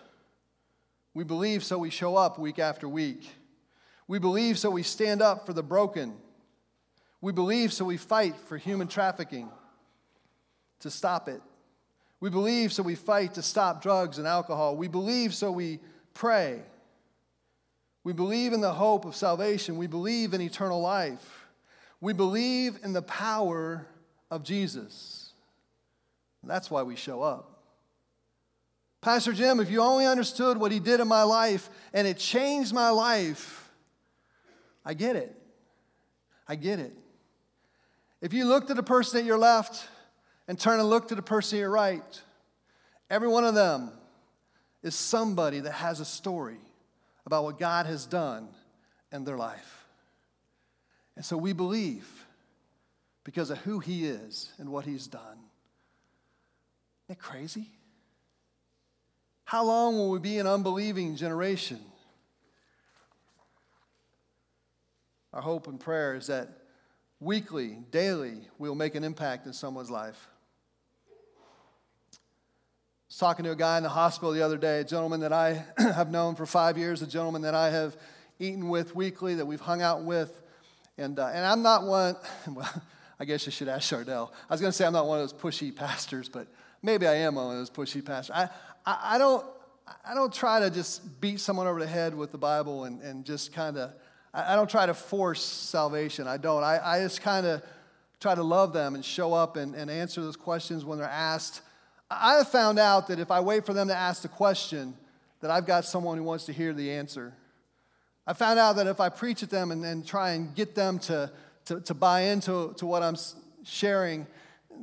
We 1.15 1.23
believe, 1.23 1.63
so 1.63 1.79
we 1.79 1.89
show 1.89 2.15
up 2.17 2.37
week 2.37 2.59
after 2.59 2.87
week. 2.87 3.27
We 4.07 4.19
believe, 4.19 4.59
so 4.59 4.69
we 4.69 4.83
stand 4.83 5.23
up 5.23 5.45
for 5.47 5.53
the 5.53 5.63
broken. 5.63 6.13
We 7.19 7.31
believe, 7.31 7.73
so 7.73 7.85
we 7.85 7.97
fight 7.97 8.35
for 8.35 8.57
human 8.57 8.87
trafficking 8.87 9.49
to 10.81 10.91
stop 10.91 11.27
it. 11.27 11.41
We 12.19 12.29
believe, 12.29 12.71
so 12.71 12.83
we 12.83 12.95
fight 12.95 13.33
to 13.33 13.41
stop 13.41 13.81
drugs 13.81 14.19
and 14.19 14.27
alcohol. 14.27 14.77
We 14.77 14.87
believe, 14.87 15.33
so 15.33 15.51
we 15.51 15.79
pray. 16.13 16.61
We 18.03 18.13
believe 18.13 18.53
in 18.53 18.61
the 18.61 18.73
hope 18.73 19.05
of 19.05 19.15
salvation. 19.15 19.77
We 19.77 19.87
believe 19.87 20.33
in 20.33 20.41
eternal 20.41 20.81
life. 20.81 21.47
We 22.01 22.13
believe 22.13 22.79
in 22.83 22.93
the 22.93 23.01
power 23.01 23.85
of 24.31 24.43
Jesus. 24.43 25.33
That's 26.43 26.71
why 26.71 26.83
we 26.83 26.95
show 26.95 27.21
up. 27.21 27.59
Pastor 29.01 29.33
Jim, 29.33 29.59
if 29.59 29.69
you 29.69 29.81
only 29.81 30.05
understood 30.05 30.57
what 30.57 30.71
he 30.71 30.79
did 30.79 30.99
in 30.99 31.07
my 31.07 31.23
life 31.23 31.69
and 31.93 32.07
it 32.07 32.17
changed 32.17 32.73
my 32.73 32.89
life, 32.89 33.69
I 34.85 34.93
get 34.93 35.15
it. 35.15 35.35
I 36.47 36.55
get 36.55 36.79
it. 36.79 36.93
If 38.21 38.33
you 38.33 38.45
looked 38.45 38.69
at 38.69 38.75
the 38.75 38.83
person 38.83 39.19
at 39.19 39.25
your 39.25 39.37
left 39.37 39.87
and 40.47 40.59
turn 40.59 40.79
and 40.79 40.89
look 40.89 41.09
to 41.09 41.15
the 41.15 41.21
person 41.21 41.57
at 41.57 41.61
your 41.61 41.69
right, 41.69 42.21
every 43.09 43.27
one 43.27 43.45
of 43.45 43.55
them 43.55 43.91
is 44.83 44.95
somebody 44.95 45.59
that 45.59 45.73
has 45.73 45.99
a 45.99 46.05
story 46.05 46.59
about 47.29 47.43
what 47.43 47.59
God 47.59 47.85
has 47.85 48.07
done 48.07 48.47
in 49.11 49.23
their 49.23 49.37
life. 49.37 49.85
And 51.15 51.23
so 51.23 51.37
we 51.37 51.53
believe 51.53 52.07
because 53.23 53.51
of 53.51 53.59
who 53.59 53.77
he 53.77 54.07
is 54.07 54.51
and 54.57 54.71
what 54.71 54.83
he's 54.83 55.05
done. 55.05 55.37
Isn't 57.05 57.09
that 57.09 57.19
crazy? 57.19 57.67
How 59.43 59.63
long 59.63 59.95
will 59.95 60.09
we 60.09 60.17
be 60.17 60.39
an 60.39 60.47
unbelieving 60.47 61.15
generation? 61.15 61.79
Our 65.31 65.41
hope 65.41 65.67
and 65.67 65.79
prayer 65.79 66.15
is 66.15 66.25
that 66.27 66.49
weekly, 67.19 67.77
daily, 67.91 68.39
we'll 68.57 68.73
make 68.73 68.95
an 68.95 69.03
impact 69.03 69.45
in 69.45 69.53
someone's 69.53 69.91
life. 69.91 70.29
Was 73.09 73.17
talking 73.17 73.43
to 73.45 73.51
a 73.51 73.55
guy 73.55 73.77
in 73.77 73.83
the 73.83 73.89
hospital 73.89 74.31
the 74.31 74.43
other 74.43 74.57
day, 74.57 74.81
a 74.81 74.83
gentleman 74.83 75.21
that 75.21 75.33
I 75.33 75.65
have 75.79 76.11
known 76.11 76.35
for 76.35 76.45
five 76.45 76.77
years, 76.77 77.01
a 77.01 77.07
gentleman 77.07 77.41
that 77.41 77.55
I 77.55 77.71
have 77.71 77.97
eaten 78.37 78.69
with 78.69 78.95
weekly, 78.95 79.33
that 79.35 79.47
we've 79.47 79.59
hung 79.59 79.81
out 79.81 80.03
with. 80.03 80.43
And, 80.95 81.17
uh, 81.17 81.25
and 81.33 81.43
I'm 81.43 81.63
not 81.63 81.85
one, 81.85 82.17
well, 82.53 82.71
I 83.19 83.25
guess 83.25 83.47
you 83.47 83.51
should 83.51 83.67
ask 83.67 83.89
Chardell. 83.89 84.31
I 84.47 84.53
was 84.53 84.61
going 84.61 84.71
to 84.71 84.77
say 84.77 84.85
I'm 84.85 84.93
not 84.93 85.07
one 85.07 85.19
of 85.19 85.27
those 85.27 85.41
pushy 85.41 85.75
pastors, 85.75 86.29
but 86.29 86.45
maybe 86.83 87.07
I 87.07 87.15
am 87.15 87.33
one 87.33 87.49
of 87.49 87.57
those 87.57 87.71
pushy 87.71 88.05
pastors. 88.05 88.35
I, 88.35 88.49
I, 88.85 89.15
I 89.15 89.17
don't, 89.17 89.43
I 90.07 90.13
don't 90.13 90.31
try 90.31 90.59
to 90.59 90.69
just 90.69 91.19
beat 91.19 91.39
someone 91.39 91.65
over 91.65 91.79
the 91.79 91.87
head 91.87 92.13
with 92.13 92.31
the 92.31 92.37
Bible 92.37 92.83
and, 92.83 93.01
and 93.01 93.25
just 93.25 93.53
kind 93.53 93.75
of, 93.77 93.91
I, 94.35 94.53
I 94.53 94.55
don't 94.55 94.69
try 94.69 94.85
to 94.85 94.93
force 94.93 95.41
salvation. 95.41 96.27
I 96.27 96.37
don't. 96.37 96.63
I, 96.63 96.79
I 96.83 96.99
just 96.99 97.23
kind 97.23 97.47
of 97.47 97.63
try 98.19 98.35
to 98.35 98.43
love 98.43 98.71
them 98.71 98.93
and 98.93 99.03
show 99.03 99.33
up 99.33 99.57
and, 99.57 99.73
and 99.73 99.89
answer 99.89 100.21
those 100.21 100.35
questions 100.35 100.85
when 100.85 100.99
they're 100.99 101.07
asked. 101.07 101.61
I 102.09 102.35
have 102.35 102.49
found 102.49 102.79
out 102.79 103.07
that 103.07 103.19
if 103.19 103.29
I 103.29 103.39
wait 103.39 103.65
for 103.65 103.73
them 103.73 103.87
to 103.89 103.95
ask 103.95 104.21
the 104.21 104.27
question, 104.27 104.95
that 105.41 105.51
I've 105.51 105.65
got 105.65 105.85
someone 105.85 106.17
who 106.17 106.23
wants 106.23 106.45
to 106.45 106.53
hear 106.53 106.73
the 106.73 106.91
answer. 106.91 107.33
I 108.27 108.33
found 108.33 108.59
out 108.59 108.75
that 108.75 108.87
if 108.87 108.99
I 108.99 109.09
preach 109.09 109.41
at 109.43 109.49
them 109.49 109.71
and, 109.71 110.05
try 110.05 110.31
and 110.31 110.53
get 110.53 110.75
them 110.75 110.99
to, 110.99 111.31
to, 111.65 111.79
to 111.81 111.93
buy 111.93 112.21
into 112.21 112.73
to 112.77 112.85
what 112.85 113.01
I'm 113.03 113.15
sharing, 113.63 114.27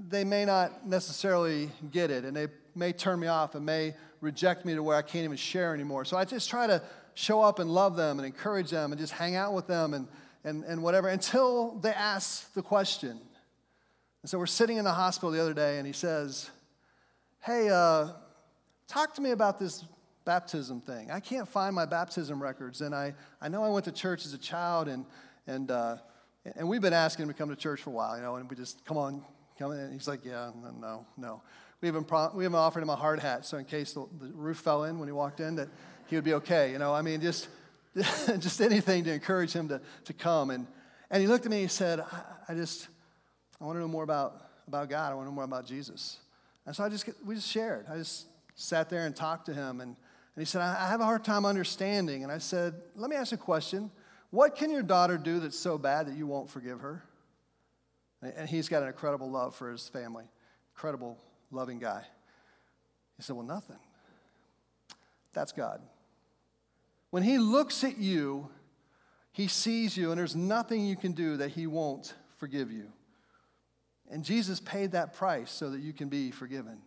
they 0.08 0.24
may 0.24 0.44
not 0.44 0.86
necessarily 0.86 1.70
get 1.92 2.10
it 2.10 2.24
and 2.24 2.36
they 2.36 2.48
may 2.74 2.92
turn 2.92 3.20
me 3.20 3.26
off 3.26 3.54
and 3.54 3.64
may 3.64 3.94
reject 4.20 4.64
me 4.64 4.74
to 4.74 4.82
where 4.82 4.96
I 4.96 5.02
can't 5.02 5.24
even 5.24 5.36
share 5.36 5.74
anymore. 5.74 6.04
So 6.04 6.16
I 6.16 6.24
just 6.24 6.50
try 6.50 6.66
to 6.66 6.82
show 7.14 7.42
up 7.42 7.58
and 7.58 7.70
love 7.70 7.96
them 7.96 8.18
and 8.18 8.26
encourage 8.26 8.70
them 8.70 8.92
and 8.92 9.00
just 9.00 9.12
hang 9.12 9.36
out 9.36 9.52
with 9.54 9.66
them 9.66 9.94
and, 9.94 10.08
and, 10.44 10.64
and 10.64 10.82
whatever 10.82 11.08
until 11.08 11.78
they 11.78 11.92
ask 11.92 12.52
the 12.54 12.62
question. 12.62 13.18
And 14.22 14.30
so 14.30 14.38
we're 14.38 14.46
sitting 14.46 14.76
in 14.76 14.84
the 14.84 14.92
hospital 14.92 15.30
the 15.30 15.40
other 15.40 15.54
day 15.54 15.78
and 15.78 15.86
he 15.86 15.92
says, 15.92 16.50
Hey, 17.46 17.68
uh, 17.68 18.08
talk 18.88 19.14
to 19.14 19.22
me 19.22 19.30
about 19.30 19.60
this 19.60 19.84
baptism 20.24 20.80
thing. 20.80 21.12
I 21.12 21.20
can't 21.20 21.46
find 21.46 21.76
my 21.76 21.86
baptism 21.86 22.42
records. 22.42 22.80
And 22.80 22.92
I, 22.92 23.14
I 23.40 23.48
know 23.48 23.62
I 23.62 23.68
went 23.68 23.84
to 23.84 23.92
church 23.92 24.26
as 24.26 24.34
a 24.34 24.38
child 24.38 24.88
and, 24.88 25.06
and, 25.46 25.70
uh, 25.70 25.98
and 26.56 26.68
we've 26.68 26.80
been 26.80 26.92
asking 26.92 27.22
him 27.22 27.28
to 27.28 27.34
come 27.34 27.48
to 27.50 27.54
church 27.54 27.82
for 27.82 27.90
a 27.90 27.92
while, 27.92 28.16
you 28.16 28.22
know, 28.24 28.34
and 28.34 28.50
we 28.50 28.56
just, 28.56 28.84
come 28.84 28.96
on, 28.96 29.22
come 29.60 29.70
in. 29.70 29.78
And 29.78 29.92
he's 29.92 30.08
like, 30.08 30.24
yeah, 30.24 30.50
no, 30.80 31.06
no. 31.16 31.40
We 31.80 31.86
even, 31.86 32.02
pro- 32.02 32.32
we 32.34 32.44
even 32.44 32.56
offered 32.56 32.82
him 32.82 32.90
a 32.90 32.96
hard 32.96 33.20
hat, 33.20 33.46
so 33.46 33.58
in 33.58 33.64
case 33.64 33.92
the, 33.92 34.08
the 34.18 34.32
roof 34.34 34.56
fell 34.56 34.82
in 34.82 34.98
when 34.98 35.06
he 35.06 35.12
walked 35.12 35.38
in, 35.38 35.54
that 35.54 35.68
he 36.08 36.16
would 36.16 36.24
be 36.24 36.34
okay. 36.34 36.72
You 36.72 36.80
know, 36.80 36.92
I 36.92 37.02
mean, 37.02 37.20
just, 37.20 37.46
just 37.94 38.60
anything 38.60 39.04
to 39.04 39.12
encourage 39.12 39.52
him 39.52 39.68
to, 39.68 39.80
to 40.06 40.12
come. 40.12 40.50
And, 40.50 40.66
and 41.12 41.20
he 41.20 41.28
looked 41.28 41.44
at 41.46 41.52
me 41.52 41.58
and 41.58 41.70
he 41.70 41.72
said, 41.72 42.00
I, 42.00 42.22
I 42.48 42.54
just, 42.54 42.88
I 43.60 43.66
want 43.66 43.76
to 43.76 43.80
know 43.82 43.86
more 43.86 44.02
about, 44.02 44.42
about 44.66 44.90
God. 44.90 45.12
I 45.12 45.14
want 45.14 45.26
to 45.26 45.30
know 45.30 45.36
more 45.36 45.44
about 45.44 45.64
Jesus. 45.64 46.18
And 46.66 46.74
so 46.74 46.84
I 46.84 46.88
just, 46.88 47.08
we 47.24 47.36
just 47.36 47.48
shared. 47.48 47.86
I 47.88 47.96
just 47.96 48.26
sat 48.56 48.90
there 48.90 49.06
and 49.06 49.14
talked 49.14 49.46
to 49.46 49.54
him. 49.54 49.80
And, 49.80 49.90
and 49.90 50.42
he 50.42 50.44
said, 50.44 50.60
I 50.60 50.88
have 50.88 51.00
a 51.00 51.04
hard 51.04 51.24
time 51.24 51.46
understanding. 51.46 52.24
And 52.24 52.32
I 52.32 52.38
said, 52.38 52.74
let 52.96 53.08
me 53.08 53.16
ask 53.16 53.30
you 53.32 53.36
a 53.36 53.40
question. 53.40 53.90
What 54.30 54.56
can 54.56 54.70
your 54.70 54.82
daughter 54.82 55.16
do 55.16 55.40
that's 55.40 55.58
so 55.58 55.78
bad 55.78 56.08
that 56.08 56.16
you 56.16 56.26
won't 56.26 56.50
forgive 56.50 56.80
her? 56.80 57.02
And 58.22 58.48
he's 58.48 58.68
got 58.68 58.82
an 58.82 58.88
incredible 58.88 59.30
love 59.30 59.54
for 59.54 59.70
his 59.70 59.88
family, 59.88 60.24
incredible, 60.74 61.18
loving 61.50 61.78
guy. 61.78 62.02
He 63.16 63.22
said, 63.22 63.36
Well, 63.36 63.46
nothing. 63.46 63.76
That's 65.32 65.52
God. 65.52 65.80
When 67.10 67.22
he 67.22 67.38
looks 67.38 67.84
at 67.84 67.98
you, 67.98 68.48
he 69.32 69.48
sees 69.48 69.96
you, 69.96 70.10
and 70.10 70.18
there's 70.18 70.34
nothing 70.34 70.84
you 70.84 70.96
can 70.96 71.12
do 71.12 71.36
that 71.36 71.50
he 71.50 71.66
won't 71.66 72.14
forgive 72.38 72.72
you. 72.72 72.90
And 74.10 74.24
Jesus 74.24 74.60
paid 74.60 74.92
that 74.92 75.14
price 75.14 75.50
so 75.50 75.70
that 75.70 75.80
you 75.80 75.92
can 75.92 76.08
be 76.08 76.30
forgiven. 76.30 76.78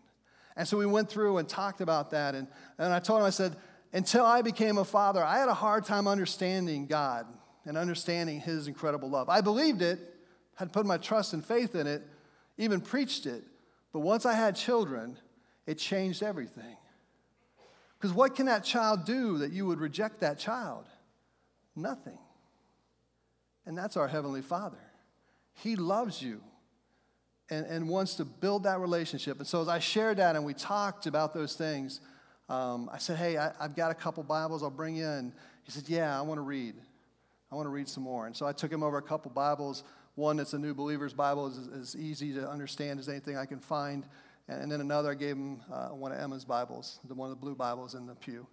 And 0.55 0.67
so 0.67 0.77
we 0.77 0.85
went 0.85 1.09
through 1.09 1.37
and 1.37 1.47
talked 1.47 1.81
about 1.81 2.11
that. 2.11 2.35
And, 2.35 2.47
and 2.77 2.93
I 2.93 2.99
told 2.99 3.21
him, 3.21 3.25
I 3.25 3.29
said, 3.29 3.55
until 3.93 4.25
I 4.25 4.41
became 4.41 4.77
a 4.77 4.85
father, 4.85 5.23
I 5.23 5.39
had 5.39 5.49
a 5.49 5.53
hard 5.53 5.85
time 5.85 6.07
understanding 6.07 6.85
God 6.85 7.25
and 7.65 7.77
understanding 7.77 8.39
his 8.39 8.67
incredible 8.67 9.09
love. 9.09 9.29
I 9.29 9.41
believed 9.41 9.81
it, 9.81 9.99
had 10.55 10.73
put 10.73 10.85
my 10.85 10.97
trust 10.97 11.33
and 11.33 11.43
faith 11.43 11.75
in 11.75 11.87
it, 11.87 12.03
even 12.57 12.81
preached 12.81 13.25
it. 13.25 13.43
But 13.93 13.99
once 14.01 14.25
I 14.25 14.33
had 14.33 14.55
children, 14.55 15.17
it 15.65 15.77
changed 15.77 16.21
everything. 16.23 16.77
Because 17.97 18.13
what 18.13 18.35
can 18.35 18.45
that 18.45 18.63
child 18.63 19.05
do 19.05 19.39
that 19.39 19.51
you 19.51 19.65
would 19.65 19.79
reject 19.79 20.21
that 20.21 20.39
child? 20.39 20.85
Nothing. 21.75 22.17
And 23.65 23.77
that's 23.77 23.97
our 23.97 24.07
Heavenly 24.07 24.41
Father. 24.41 24.79
He 25.53 25.75
loves 25.75 26.21
you 26.21 26.41
and, 27.49 27.65
and 27.65 27.89
wants 27.89 28.15
to 28.15 28.25
build 28.25 28.63
that 28.63 28.79
relationship. 28.79 29.39
And 29.39 29.47
so 29.47 29.61
as 29.61 29.67
I 29.67 29.79
shared 29.79 30.17
that 30.17 30.35
and 30.35 30.45
we 30.45 30.53
talked 30.53 31.05
about 31.07 31.33
those 31.33 31.55
things, 31.55 32.01
um, 32.47 32.89
I 32.91 32.97
said, 32.97 33.17
Hey, 33.17 33.37
I, 33.37 33.51
have 33.59 33.75
got 33.75 33.91
a 33.91 33.95
couple 33.95 34.23
Bibles 34.23 34.63
I'll 34.63 34.69
bring 34.69 34.95
you 34.95 35.05
in. 35.05 35.33
He 35.63 35.71
said, 35.71 35.87
Yeah, 35.87 36.17
I 36.17 36.21
want 36.21 36.37
to 36.37 36.43
read. 36.43 36.75
I 37.51 37.55
want 37.55 37.65
to 37.65 37.71
read 37.71 37.87
some 37.87 38.03
more. 38.03 38.27
And 38.27 38.35
so 38.35 38.45
I 38.45 38.51
took 38.51 38.71
him 38.71 38.83
over 38.83 38.97
a 38.97 39.01
couple 39.01 39.31
Bibles. 39.31 39.83
One 40.15 40.37
that's 40.37 40.53
a 40.53 40.59
New 40.59 40.73
Believer's 40.73 41.13
Bible 41.13 41.47
is 41.47 41.67
as 41.79 41.95
easy 41.95 42.33
to 42.33 42.47
understand 42.47 42.99
as 42.99 43.09
anything 43.09 43.37
I 43.37 43.45
can 43.45 43.59
find. 43.59 44.05
And 44.47 44.71
then 44.71 44.81
another, 44.81 45.11
I 45.11 45.15
gave 45.15 45.35
him 45.35 45.61
uh, 45.71 45.89
one 45.89 46.11
of 46.11 46.19
Emma's 46.19 46.43
Bibles, 46.43 46.99
the 47.07 47.13
one 47.13 47.31
of 47.31 47.37
the 47.37 47.41
blue 47.41 47.55
Bibles 47.55 47.93
in 47.93 48.07
the 48.07 48.15
pew. 48.15 48.47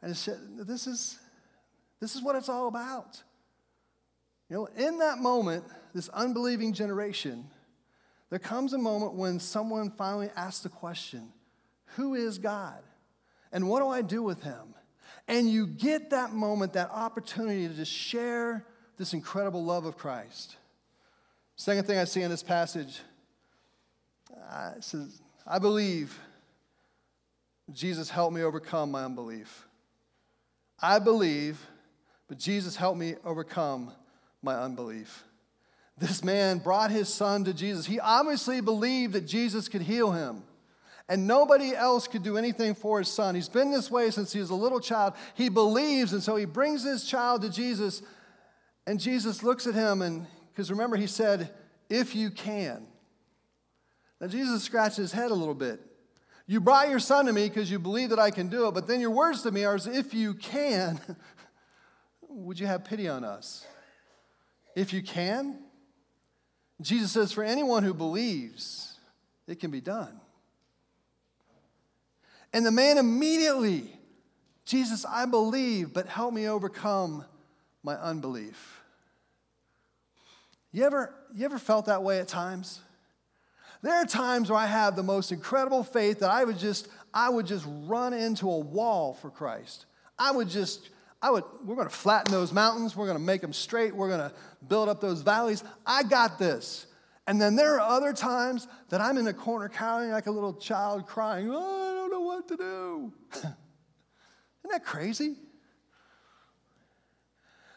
And 0.00 0.16
said, 0.16 0.38
this 0.56 0.86
is, 0.86 1.18
this 2.00 2.16
is 2.16 2.22
what 2.22 2.36
it's 2.36 2.48
all 2.48 2.68
about. 2.68 3.22
You 4.48 4.56
know, 4.56 4.66
in 4.76 4.98
that 4.98 5.18
moment, 5.18 5.64
this 5.94 6.08
unbelieving 6.10 6.72
generation, 6.72 7.46
there 8.32 8.38
comes 8.38 8.72
a 8.72 8.78
moment 8.78 9.12
when 9.12 9.38
someone 9.38 9.90
finally 9.90 10.30
asks 10.34 10.62
the 10.62 10.70
question, 10.70 11.28
Who 11.96 12.14
is 12.14 12.38
God? 12.38 12.82
And 13.52 13.68
what 13.68 13.80
do 13.80 13.88
I 13.88 14.00
do 14.00 14.22
with 14.22 14.42
him? 14.42 14.74
And 15.28 15.50
you 15.50 15.66
get 15.66 16.08
that 16.10 16.32
moment, 16.32 16.72
that 16.72 16.88
opportunity 16.88 17.68
to 17.68 17.74
just 17.74 17.92
share 17.92 18.64
this 18.96 19.12
incredible 19.12 19.62
love 19.62 19.84
of 19.84 19.98
Christ. 19.98 20.56
Second 21.56 21.86
thing 21.86 21.98
I 21.98 22.04
see 22.04 22.22
in 22.22 22.30
this 22.30 22.42
passage 22.42 23.00
uh, 24.50 24.80
says, 24.80 25.20
I 25.46 25.58
believe 25.58 26.18
Jesus 27.70 28.08
helped 28.08 28.34
me 28.34 28.40
overcome 28.40 28.92
my 28.92 29.04
unbelief. 29.04 29.68
I 30.80 31.00
believe, 31.00 31.60
but 32.28 32.38
Jesus 32.38 32.76
helped 32.76 32.98
me 32.98 33.16
overcome 33.26 33.92
my 34.40 34.54
unbelief. 34.54 35.22
This 35.98 36.24
man 36.24 36.58
brought 36.58 36.90
his 36.90 37.08
son 37.08 37.44
to 37.44 37.54
Jesus. 37.54 37.86
He 37.86 38.00
obviously 38.00 38.60
believed 38.60 39.12
that 39.12 39.26
Jesus 39.26 39.68
could 39.68 39.82
heal 39.82 40.12
him. 40.12 40.42
And 41.08 41.26
nobody 41.26 41.74
else 41.74 42.08
could 42.08 42.22
do 42.22 42.38
anything 42.38 42.74
for 42.74 42.98
his 42.98 43.08
son. 43.08 43.34
He's 43.34 43.48
been 43.48 43.70
this 43.70 43.90
way 43.90 44.10
since 44.10 44.32
he 44.32 44.40
was 44.40 44.50
a 44.50 44.54
little 44.54 44.80
child. 44.80 45.14
He 45.34 45.48
believes, 45.48 46.12
and 46.12 46.22
so 46.22 46.36
he 46.36 46.44
brings 46.44 46.84
his 46.84 47.04
child 47.04 47.42
to 47.42 47.50
Jesus. 47.50 48.02
And 48.86 48.98
Jesus 48.98 49.42
looks 49.42 49.66
at 49.66 49.74
him, 49.74 50.00
and 50.00 50.26
because 50.50 50.70
remember, 50.70 50.96
he 50.96 51.06
said, 51.06 51.50
If 51.90 52.14
you 52.14 52.30
can. 52.30 52.86
Now, 54.20 54.28
Jesus 54.28 54.62
scratched 54.62 54.96
his 54.96 55.12
head 55.12 55.30
a 55.30 55.34
little 55.34 55.54
bit. 55.54 55.80
You 56.46 56.60
brought 56.60 56.88
your 56.88 57.00
son 57.00 57.26
to 57.26 57.32
me 57.32 57.48
because 57.48 57.70
you 57.70 57.78
believe 57.78 58.10
that 58.10 58.18
I 58.18 58.30
can 58.30 58.48
do 58.48 58.68
it, 58.68 58.74
but 58.74 58.86
then 58.86 59.00
your 59.00 59.10
words 59.10 59.42
to 59.42 59.50
me 59.50 59.64
are, 59.64 59.78
If 59.84 60.14
you 60.14 60.34
can, 60.34 61.00
would 62.28 62.58
you 62.58 62.66
have 62.66 62.84
pity 62.84 63.08
on 63.08 63.24
us? 63.24 63.66
If 64.74 64.92
you 64.92 65.02
can? 65.02 65.58
Jesus 66.82 67.12
says, 67.12 67.32
For 67.32 67.44
anyone 67.44 67.82
who 67.82 67.94
believes, 67.94 68.98
it 69.46 69.60
can 69.60 69.70
be 69.70 69.80
done. 69.80 70.20
And 72.52 72.66
the 72.66 72.70
man 72.70 72.98
immediately, 72.98 73.90
Jesus, 74.64 75.04
I 75.04 75.26
believe, 75.26 75.92
but 75.92 76.06
help 76.06 76.34
me 76.34 76.48
overcome 76.48 77.24
my 77.82 77.94
unbelief. 77.94 78.80
You 80.70 80.84
ever, 80.84 81.14
you 81.34 81.44
ever 81.44 81.58
felt 81.58 81.86
that 81.86 82.02
way 82.02 82.18
at 82.18 82.28
times? 82.28 82.80
There 83.82 83.94
are 83.94 84.06
times 84.06 84.48
where 84.48 84.58
I 84.58 84.66
have 84.66 84.94
the 84.94 85.02
most 85.02 85.32
incredible 85.32 85.82
faith 85.82 86.20
that 86.20 86.30
I 86.30 86.44
would 86.44 86.58
just, 86.58 86.88
I 87.12 87.28
would 87.28 87.46
just 87.46 87.66
run 87.66 88.12
into 88.12 88.48
a 88.48 88.58
wall 88.58 89.14
for 89.14 89.28
Christ. 89.28 89.86
I 90.18 90.30
would 90.30 90.48
just, 90.48 90.88
I 91.22 91.30
would, 91.30 91.44
we're 91.64 91.76
gonna 91.76 91.88
flatten 91.88 92.32
those 92.32 92.52
mountains, 92.52 92.96
we're 92.96 93.06
gonna 93.06 93.20
make 93.20 93.40
them 93.40 93.52
straight, 93.52 93.94
we're 93.94 94.10
gonna 94.10 94.32
build 94.68 94.88
up 94.88 95.00
those 95.00 95.22
valleys. 95.22 95.62
I 95.86 96.02
got 96.02 96.38
this. 96.38 96.86
And 97.28 97.40
then 97.40 97.54
there 97.54 97.80
are 97.80 97.96
other 97.96 98.12
times 98.12 98.66
that 98.88 99.00
I'm 99.00 99.16
in 99.16 99.28
a 99.28 99.32
corner 99.32 99.68
cowering 99.68 100.10
like 100.10 100.26
a 100.26 100.32
little 100.32 100.54
child 100.54 101.06
crying, 101.06 101.48
oh, 101.50 101.92
I 101.92 101.94
don't 101.94 102.10
know 102.10 102.20
what 102.20 102.48
to 102.48 102.56
do. 102.56 103.12
Isn't 103.34 103.54
that 104.70 104.84
crazy? 104.84 105.36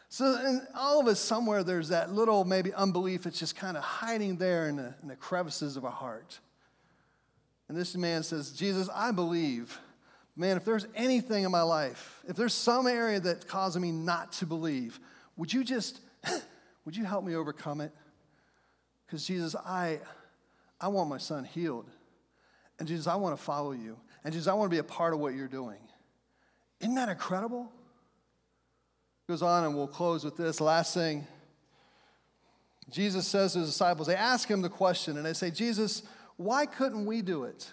So, 0.08 0.24
in 0.46 0.66
all 0.74 1.00
of 1.00 1.06
us, 1.08 1.20
somewhere 1.20 1.62
there's 1.62 1.88
that 1.88 2.12
little 2.12 2.44
maybe 2.44 2.72
unbelief 2.72 3.24
that's 3.24 3.38
just 3.38 3.54
kind 3.54 3.76
of 3.76 3.82
hiding 3.82 4.36
there 4.36 4.68
in 4.68 4.76
the, 4.76 4.94
in 5.02 5.08
the 5.08 5.16
crevices 5.16 5.76
of 5.76 5.84
our 5.84 5.90
heart. 5.90 6.40
And 7.68 7.76
this 7.76 7.94
man 7.96 8.22
says, 8.22 8.52
Jesus, 8.52 8.88
I 8.94 9.10
believe. 9.10 9.78
Man, 10.36 10.58
if 10.58 10.64
there's 10.64 10.86
anything 10.94 11.44
in 11.44 11.50
my 11.50 11.62
life, 11.62 12.22
if 12.28 12.36
there's 12.36 12.52
some 12.52 12.86
area 12.86 13.18
that's 13.20 13.44
causing 13.44 13.80
me 13.80 13.90
not 13.90 14.32
to 14.32 14.46
believe, 14.46 15.00
would 15.36 15.52
you 15.52 15.64
just, 15.64 16.00
would 16.84 16.94
you 16.94 17.04
help 17.04 17.24
me 17.24 17.34
overcome 17.34 17.80
it? 17.80 17.92
Because 19.06 19.26
Jesus, 19.26 19.56
I, 19.56 20.00
I 20.80 20.88
want 20.88 21.08
my 21.08 21.18
son 21.18 21.44
healed. 21.44 21.88
And 22.78 22.86
Jesus, 22.86 23.06
I 23.06 23.14
want 23.14 23.36
to 23.36 23.42
follow 23.42 23.72
you. 23.72 23.96
And 24.24 24.32
Jesus, 24.32 24.48
I 24.48 24.52
want 24.54 24.70
to 24.70 24.74
be 24.74 24.78
a 24.78 24.84
part 24.84 25.14
of 25.14 25.20
what 25.20 25.34
you're 25.34 25.48
doing. 25.48 25.78
Isn't 26.80 26.96
that 26.96 27.08
incredible? 27.08 27.72
Goes 29.28 29.40
on, 29.40 29.64
and 29.64 29.74
we'll 29.74 29.86
close 29.86 30.24
with 30.24 30.36
this. 30.36 30.60
Last 30.60 30.92
thing. 30.92 31.26
Jesus 32.90 33.26
says 33.26 33.54
to 33.54 33.60
his 33.60 33.68
disciples, 33.68 34.06
they 34.06 34.14
ask 34.14 34.48
him 34.48 34.62
the 34.62 34.68
question, 34.68 35.16
and 35.16 35.24
they 35.24 35.32
say, 35.32 35.50
Jesus, 35.50 36.02
why 36.36 36.66
couldn't 36.66 37.06
we 37.06 37.22
do 37.22 37.44
it? 37.44 37.70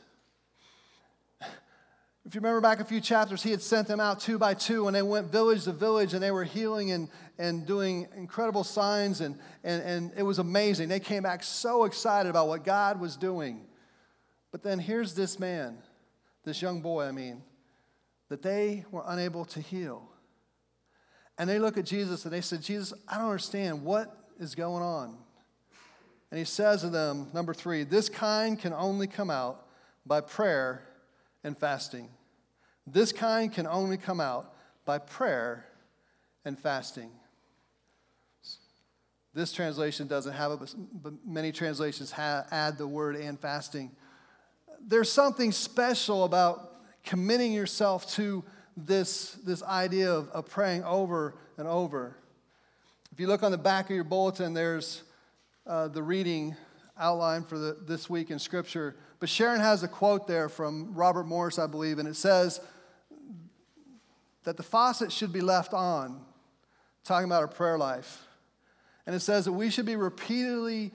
If 2.26 2.36
you 2.36 2.40
remember 2.40 2.62
back 2.62 2.80
a 2.80 2.86
few 2.86 3.02
chapters, 3.02 3.44
he 3.44 3.52
had 3.52 3.62
sent 3.62 3.88
them 3.88 4.00
out 4.00 4.22
two 4.22 4.38
by 4.38 4.54
two, 4.54 4.88
and 4.88 4.96
they 4.96 5.02
went 5.02 5.30
village 5.30 5.66
to 5.66 5.74
village, 5.74 6.14
and 6.14 6.24
they 6.24 6.32
were 6.32 6.46
healing 6.46 6.92
and, 6.92 7.10
and 7.38 7.66
doing 7.66 8.08
incredible 8.16 8.64
signs, 8.64 9.20
and, 9.20 9.38
and, 9.66 9.84
and 9.84 10.12
it 10.16 10.24
was 10.24 10.40
amazing. 10.40 10.88
They 10.88 11.02
came 11.02 11.24
back 11.24 11.44
so 11.44 11.84
excited 11.84 12.30
about 12.30 12.48
what 12.48 12.64
God 12.64 13.02
was 13.02 13.18
doing. 13.18 13.66
But 14.54 14.64
then 14.64 14.80
here's 14.80 15.16
this 15.16 15.38
man, 15.38 15.78
this 16.46 16.62
young 16.62 16.82
boy, 16.82 17.06
I 17.06 17.12
mean, 17.12 17.42
that 18.30 18.42
they 18.42 18.86
were 18.90 19.04
unable 19.06 19.44
to 19.46 19.60
heal. 19.60 20.10
And 21.38 21.50
they 21.50 21.60
look 21.60 21.78
at 21.78 21.86
Jesus 21.86 22.24
and 22.24 22.34
they 22.34 22.42
said, 22.42 22.62
Jesus, 22.62 22.94
I 23.08 23.18
don't 23.18 23.26
understand. 23.26 23.84
What 23.84 24.16
is 24.40 24.56
going 24.56 24.84
on? 24.84 25.18
And 26.32 26.38
he 26.38 26.46
says 26.46 26.82
to 26.82 26.90
them, 26.90 27.28
number 27.34 27.54
three, 27.54 27.84
this 27.84 28.08
kind 28.08 28.58
can 28.58 28.72
only 28.72 29.08
come 29.08 29.30
out 29.30 29.68
by 30.06 30.22
prayer 30.22 30.84
and 31.43 31.58
fasting. 31.58 32.10
This 32.86 33.12
kind 33.12 33.51
can 33.51 33.67
only 33.67 33.97
come 33.97 34.19
out 34.19 34.53
by 34.86 34.99
prayer 34.99 35.65
and 36.45 36.58
fasting. 36.58 37.12
This 39.34 39.51
translation 39.51 40.08
doesn't 40.08 40.34
have 40.34 40.51
it, 40.51 40.75
but 41.01 41.13
many 41.25 41.51
translations 41.51 42.12
have, 42.12 42.47
add 42.51 42.77
the 42.77 42.88
word 42.88 43.15
and 43.15 43.39
fasting. 43.39 43.91
There's 44.79 45.12
something 45.12 45.51
special 45.51 46.23
about 46.23 46.75
committing 47.03 47.51
yourself 47.51 48.12
to 48.15 48.43
this, 48.77 49.32
this 49.45 49.63
idea 49.63 50.12
of, 50.12 50.29
of 50.29 50.49
praying 50.49 50.84
over 50.84 51.36
and 51.58 51.67
over. 51.67 52.15
If 53.12 53.19
you 53.19 53.27
look 53.27 53.43
on 53.43 53.51
the 53.51 53.58
back 53.58 53.86
of 53.86 53.95
your 53.95 54.03
bulletin, 54.03 54.53
there's 54.53 55.03
uh, 55.65 55.88
the 55.88 56.03
reading 56.03 56.56
outline 56.99 57.43
for 57.43 57.58
the, 57.58 57.77
this 57.82 58.10
week 58.10 58.29
in 58.29 58.39
Scripture. 58.39 58.95
But 59.24 59.30
Sharon 59.30 59.62
has 59.62 59.84
a 59.84 59.88
quote 59.88 60.28
there 60.28 60.50
from 60.50 60.94
Robert 60.96 61.24
Morris, 61.24 61.58
I 61.58 61.66
believe, 61.66 61.98
and 61.98 62.10
it 62.10 62.18
says 62.18 62.60
that 64.44 64.58
the 64.58 64.64
faucet 64.64 65.14
should 65.14 65.32
be 65.32 65.40
left 65.40 65.74
on, 65.74 66.20
talking 67.06 67.24
about 67.24 67.42
our 67.42 67.48
prayer 67.48 67.78
life. 67.78 68.28
And 69.06 69.16
it 69.16 69.22
says 69.22 69.46
that 69.46 69.54
we 69.54 69.70
should 69.70 69.86
be 69.86 69.96
repeatedly 69.96 70.92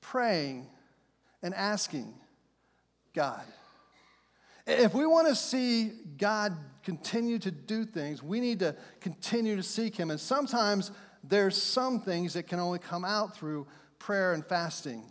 praying 0.00 0.66
and 1.44 1.54
asking 1.54 2.12
God. 3.14 3.44
If 4.66 4.92
we 4.92 5.06
want 5.06 5.28
to 5.28 5.36
see 5.36 5.92
God 6.18 6.56
continue 6.82 7.38
to 7.38 7.52
do 7.52 7.84
things, 7.84 8.20
we 8.20 8.40
need 8.40 8.58
to 8.58 8.74
continue 9.00 9.54
to 9.54 9.62
seek 9.62 9.94
Him. 9.94 10.10
And 10.10 10.18
sometimes 10.18 10.90
there's 11.22 11.62
some 11.62 12.00
things 12.00 12.32
that 12.32 12.48
can 12.48 12.58
only 12.58 12.80
come 12.80 13.04
out 13.04 13.36
through 13.36 13.68
prayer 14.00 14.32
and 14.32 14.44
fasting. 14.44 15.04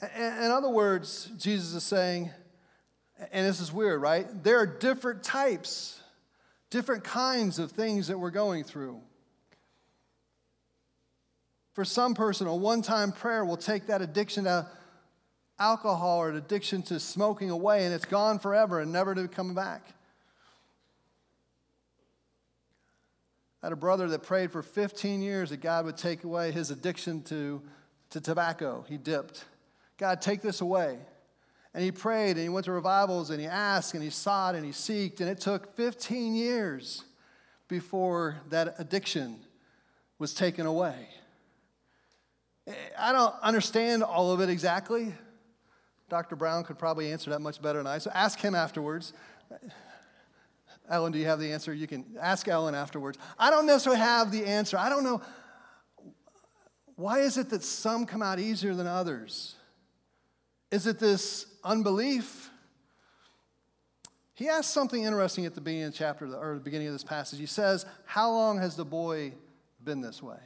In 0.00 0.50
other 0.50 0.68
words, 0.68 1.28
Jesus 1.38 1.74
is 1.74 1.82
saying, 1.82 2.30
and 3.32 3.46
this 3.46 3.60
is 3.60 3.72
weird, 3.72 4.00
right? 4.00 4.26
There 4.44 4.58
are 4.58 4.66
different 4.66 5.24
types, 5.24 6.00
different 6.70 7.02
kinds 7.02 7.58
of 7.58 7.72
things 7.72 8.06
that 8.06 8.18
we're 8.18 8.30
going 8.30 8.62
through. 8.62 9.00
For 11.72 11.84
some 11.84 12.14
person, 12.14 12.46
a 12.46 12.54
one 12.54 12.82
time 12.82 13.12
prayer 13.12 13.44
will 13.44 13.56
take 13.56 13.86
that 13.86 14.00
addiction 14.02 14.44
to 14.44 14.68
alcohol 15.58 16.18
or 16.18 16.30
an 16.30 16.36
addiction 16.36 16.82
to 16.82 17.00
smoking 17.00 17.50
away, 17.50 17.84
and 17.84 17.92
it's 17.92 18.04
gone 18.04 18.38
forever 18.38 18.80
and 18.80 18.92
never 18.92 19.14
to 19.14 19.26
come 19.26 19.54
back. 19.54 19.82
I 23.62 23.66
had 23.66 23.72
a 23.72 23.76
brother 23.76 24.06
that 24.08 24.22
prayed 24.22 24.52
for 24.52 24.62
15 24.62 25.20
years 25.20 25.50
that 25.50 25.60
God 25.60 25.84
would 25.84 25.96
take 25.96 26.22
away 26.22 26.52
his 26.52 26.70
addiction 26.70 27.22
to, 27.24 27.60
to 28.10 28.20
tobacco. 28.20 28.84
He 28.88 28.96
dipped. 28.96 29.44
God, 29.98 30.22
take 30.22 30.40
this 30.40 30.60
away. 30.60 30.98
And 31.74 31.84
he 31.84 31.92
prayed 31.92 32.32
and 32.32 32.40
he 32.40 32.48
went 32.48 32.64
to 32.64 32.72
revivals 32.72 33.30
and 33.30 33.40
he 33.40 33.46
asked 33.46 33.94
and 33.94 34.02
he 34.02 34.10
sought 34.10 34.54
and 34.54 34.64
he 34.64 34.70
seeked. 34.70 35.20
And 35.20 35.28
it 35.28 35.40
took 35.40 35.76
15 35.76 36.34
years 36.34 37.04
before 37.68 38.36
that 38.48 38.76
addiction 38.78 39.40
was 40.18 40.34
taken 40.34 40.66
away. 40.66 41.08
I 42.98 43.12
don't 43.12 43.34
understand 43.42 44.02
all 44.02 44.32
of 44.32 44.40
it 44.40 44.48
exactly. 44.48 45.14
Dr. 46.08 46.36
Brown 46.36 46.64
could 46.64 46.78
probably 46.78 47.12
answer 47.12 47.30
that 47.30 47.40
much 47.40 47.60
better 47.60 47.78
than 47.78 47.86
I. 47.86 47.98
So 47.98 48.10
ask 48.14 48.38
him 48.38 48.54
afterwards. 48.54 49.12
Ellen, 50.88 51.12
do 51.12 51.18
you 51.18 51.26
have 51.26 51.38
the 51.38 51.52
answer? 51.52 51.74
You 51.74 51.86
can 51.86 52.16
ask 52.18 52.48
Ellen 52.48 52.74
afterwards. 52.74 53.18
I 53.38 53.50
don't 53.50 53.66
necessarily 53.66 54.00
have 54.00 54.32
the 54.32 54.46
answer. 54.46 54.78
I 54.78 54.88
don't 54.88 55.04
know. 55.04 55.20
Why 56.96 57.20
is 57.20 57.36
it 57.36 57.50
that 57.50 57.62
some 57.62 58.06
come 58.06 58.22
out 58.22 58.38
easier 58.38 58.74
than 58.74 58.86
others? 58.86 59.54
Is 60.70 60.86
it 60.86 60.98
this 60.98 61.46
unbelief? 61.64 62.50
He 64.34 64.48
asks 64.48 64.72
something 64.72 65.02
interesting 65.02 65.46
at 65.46 65.54
the 65.54 65.60
beginning 65.60 65.86
of 65.86 65.92
the 65.92 65.98
chapter, 65.98 66.26
or 66.26 66.54
the 66.54 66.60
beginning 66.60 66.86
of 66.86 66.92
this 66.92 67.04
passage. 67.04 67.38
He 67.38 67.46
says, 67.46 67.86
How 68.04 68.30
long 68.30 68.58
has 68.58 68.76
the 68.76 68.84
boy 68.84 69.32
been 69.82 70.00
this 70.00 70.22
way? 70.22 70.38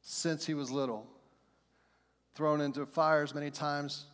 Since 0.00 0.46
he 0.46 0.54
was 0.54 0.70
little 0.70 1.06
thrown 2.34 2.60
into 2.60 2.86
fires 2.86 3.34
many 3.34 3.50
times, 3.50 4.06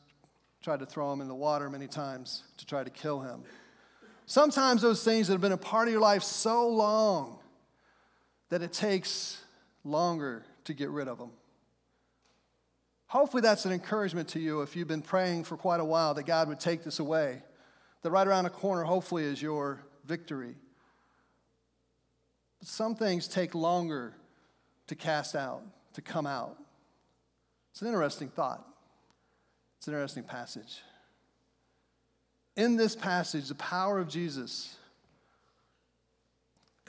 tried 0.63 0.81
to 0.81 0.87
throw 0.87 1.13
him 1.13 1.21
in 1.21 1.29
the 1.29 1.35
water 1.35 1.71
many 1.71 1.87
times 1.87 2.43
to 2.57 2.67
try 2.67 2.83
to 2.83 2.91
kill 2.91 3.21
him. 3.21 3.43
Sometimes 4.27 4.83
those 4.83 5.05
things 5.05 5.29
that 5.29 5.35
have 5.35 5.41
been 5.41 5.53
a 5.53 5.57
part 5.57 5.89
of 5.89 5.93
your 5.93 6.01
life 6.01 6.23
so 6.23 6.69
long 6.69 7.39
that 8.49 8.63
it 8.63 8.73
takes 8.73 9.43
longer 9.85 10.45
to 10.65 10.75
get 10.75 10.91
rid 10.91 11.09
of 11.09 11.19
them. 11.19 11.31
Hopefully, 13.09 13.40
that's 13.40 13.64
an 13.64 13.73
encouragement 13.73 14.29
to 14.29 14.40
you 14.40 14.61
if 14.61 14.77
you've 14.77 14.88
been 14.88 15.03
praying 15.03 15.44
for 15.44 15.57
quite 15.57 15.81
a 15.81 15.85
while 15.85 16.14
that 16.14 16.25
God 16.25 16.49
would 16.49 16.61
take 16.61 16.85
this 16.85 16.99
away. 16.99 17.42
That 18.03 18.11
right 18.11 18.27
around 18.27 18.44
the 18.44 18.51
corner, 18.51 18.85
hopefully, 18.85 19.25
is 19.25 19.40
your 19.40 19.81
victory. 20.05 20.55
But 22.59 22.68
some 22.68 22.94
things 22.94 23.27
take 23.27 23.55
longer 23.55 24.14
to 24.88 24.94
cast 24.94 25.35
out, 25.35 25.62
to 25.94 26.03
come 26.03 26.27
out. 26.27 26.59
It's 27.73 27.83
an 27.83 27.88
interesting 27.88 28.29
thought. 28.29 28.66
It's 29.79 29.88
an 29.88 29.94
interesting 29.94 30.25
passage. 30.25 30.83
In 32.57 32.77
this 32.77 32.94
passage, 32.94 33.49
the 33.49 33.55
power 33.55 33.99
of 33.99 34.09
Jesus 34.09 34.75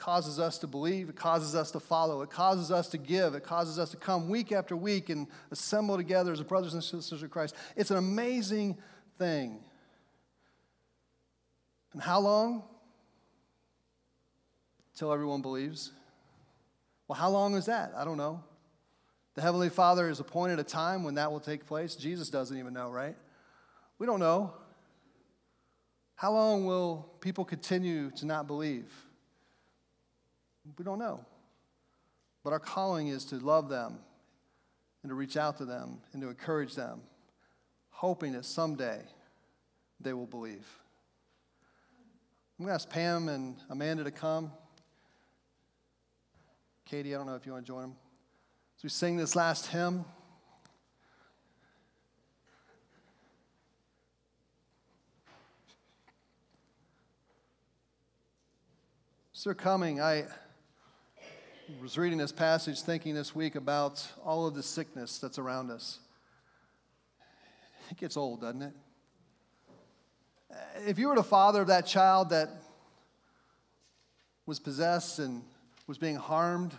causes 0.00 0.40
us 0.40 0.58
to 0.58 0.66
believe, 0.66 1.08
it 1.08 1.16
causes 1.16 1.54
us 1.54 1.70
to 1.70 1.80
follow, 1.80 2.22
it 2.22 2.30
causes 2.30 2.72
us 2.72 2.88
to 2.88 2.98
give, 2.98 3.34
it 3.34 3.44
causes 3.44 3.78
us 3.78 3.90
to 3.90 3.96
come 3.96 4.28
week 4.28 4.50
after 4.50 4.76
week 4.76 5.10
and 5.10 5.28
assemble 5.50 5.96
together 5.96 6.32
as 6.32 6.42
brothers 6.42 6.74
and 6.74 6.82
sisters 6.82 7.22
of 7.22 7.30
Christ. 7.30 7.54
It's 7.76 7.90
an 7.90 7.96
amazing 7.96 8.78
thing. 9.18 9.60
And 11.92 12.02
how 12.02 12.20
long? 12.20 12.64
Till 14.96 15.12
everyone 15.12 15.42
believes. 15.42 15.92
Well, 17.06 17.18
how 17.18 17.30
long 17.30 17.54
is 17.54 17.66
that? 17.66 17.92
I 17.96 18.04
don't 18.04 18.16
know. 18.16 18.42
The 19.34 19.42
Heavenly 19.42 19.68
Father 19.68 20.08
has 20.08 20.20
appointed 20.20 20.58
a 20.58 20.64
time 20.64 21.04
when 21.04 21.14
that 21.14 21.30
will 21.30 21.40
take 21.40 21.66
place. 21.66 21.94
Jesus 21.94 22.30
doesn't 22.30 22.56
even 22.56 22.72
know, 22.72 22.90
right? 22.90 23.16
We 23.98 24.06
don't 24.06 24.20
know. 24.20 24.54
How 26.14 26.32
long 26.32 26.66
will 26.66 27.08
people 27.20 27.44
continue 27.44 28.10
to 28.12 28.26
not 28.26 28.46
believe? 28.46 28.92
We 30.78 30.84
don't 30.84 30.98
know. 30.98 31.24
But 32.42 32.52
our 32.52 32.58
calling 32.58 33.08
is 33.08 33.24
to 33.26 33.36
love 33.36 33.68
them 33.68 33.98
and 35.02 35.10
to 35.10 35.14
reach 35.14 35.36
out 35.36 35.58
to 35.58 35.64
them 35.64 35.98
and 36.12 36.22
to 36.22 36.28
encourage 36.28 36.74
them, 36.74 37.00
hoping 37.90 38.32
that 38.32 38.44
someday 38.44 39.00
they 40.00 40.12
will 40.12 40.26
believe. 40.26 40.66
I'm 42.58 42.66
going 42.66 42.70
to 42.70 42.74
ask 42.74 42.88
Pam 42.88 43.28
and 43.28 43.56
Amanda 43.70 44.04
to 44.04 44.10
come. 44.10 44.52
Katie, 46.84 47.14
I 47.14 47.18
don't 47.18 47.26
know 47.26 47.34
if 47.34 47.46
you 47.46 47.52
want 47.52 47.64
to 47.64 47.72
join 47.72 47.82
them. 47.82 47.96
As 48.78 48.82
we 48.82 48.88
sing 48.88 49.16
this 49.16 49.36
last 49.36 49.66
hymn, 49.68 50.04
they're 59.44 59.54
coming, 59.54 60.00
I, 60.00 60.26
was 61.78 61.96
reading 61.96 62.18
this 62.18 62.32
passage 62.32 62.80
thinking 62.80 63.14
this 63.14 63.34
week 63.34 63.54
about 63.54 64.06
all 64.24 64.46
of 64.46 64.54
the 64.54 64.62
sickness 64.62 65.18
that's 65.18 65.38
around 65.38 65.70
us. 65.70 65.98
It 67.90 67.98
gets 67.98 68.16
old, 68.16 68.40
doesn't 68.40 68.62
it? 68.62 68.72
If 70.86 70.98
you 70.98 71.08
were 71.08 71.14
the 71.14 71.22
father 71.22 71.60
of 71.60 71.68
that 71.68 71.86
child 71.86 72.30
that 72.30 72.48
was 74.46 74.58
possessed 74.58 75.18
and 75.18 75.42
was 75.86 75.98
being 75.98 76.16
harmed, 76.16 76.74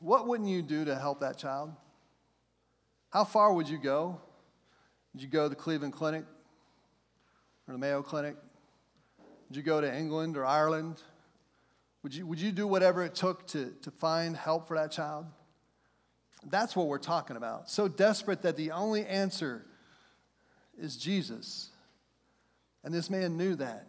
what 0.00 0.26
wouldn't 0.28 0.48
you 0.48 0.62
do 0.62 0.84
to 0.84 0.94
help 0.94 1.20
that 1.20 1.38
child? 1.38 1.72
How 3.10 3.24
far 3.24 3.52
would 3.52 3.68
you 3.68 3.78
go? 3.78 4.20
Did 5.12 5.22
you 5.22 5.28
go 5.28 5.44
to 5.44 5.48
the 5.48 5.56
Cleveland 5.56 5.92
Clinic 5.92 6.24
or 7.66 7.72
the 7.72 7.78
Mayo 7.78 8.02
Clinic? 8.02 8.36
Did 9.48 9.56
you 9.56 9.62
go 9.62 9.80
to 9.80 9.94
England 9.94 10.36
or 10.36 10.44
Ireland? 10.44 11.02
Would 12.02 12.14
you, 12.14 12.26
would 12.26 12.40
you 12.40 12.50
do 12.50 12.66
whatever 12.66 13.04
it 13.04 13.14
took 13.14 13.46
to, 13.48 13.72
to 13.82 13.90
find 13.90 14.36
help 14.36 14.66
for 14.66 14.76
that 14.76 14.90
child? 14.90 15.26
That's 16.50 16.74
what 16.74 16.88
we're 16.88 16.98
talking 16.98 17.36
about. 17.36 17.70
So 17.70 17.86
desperate 17.86 18.42
that 18.42 18.56
the 18.56 18.72
only 18.72 19.06
answer 19.06 19.64
is 20.76 20.96
Jesus. 20.96 21.70
And 22.82 22.92
this 22.92 23.08
man 23.08 23.36
knew 23.36 23.54
that. 23.56 23.86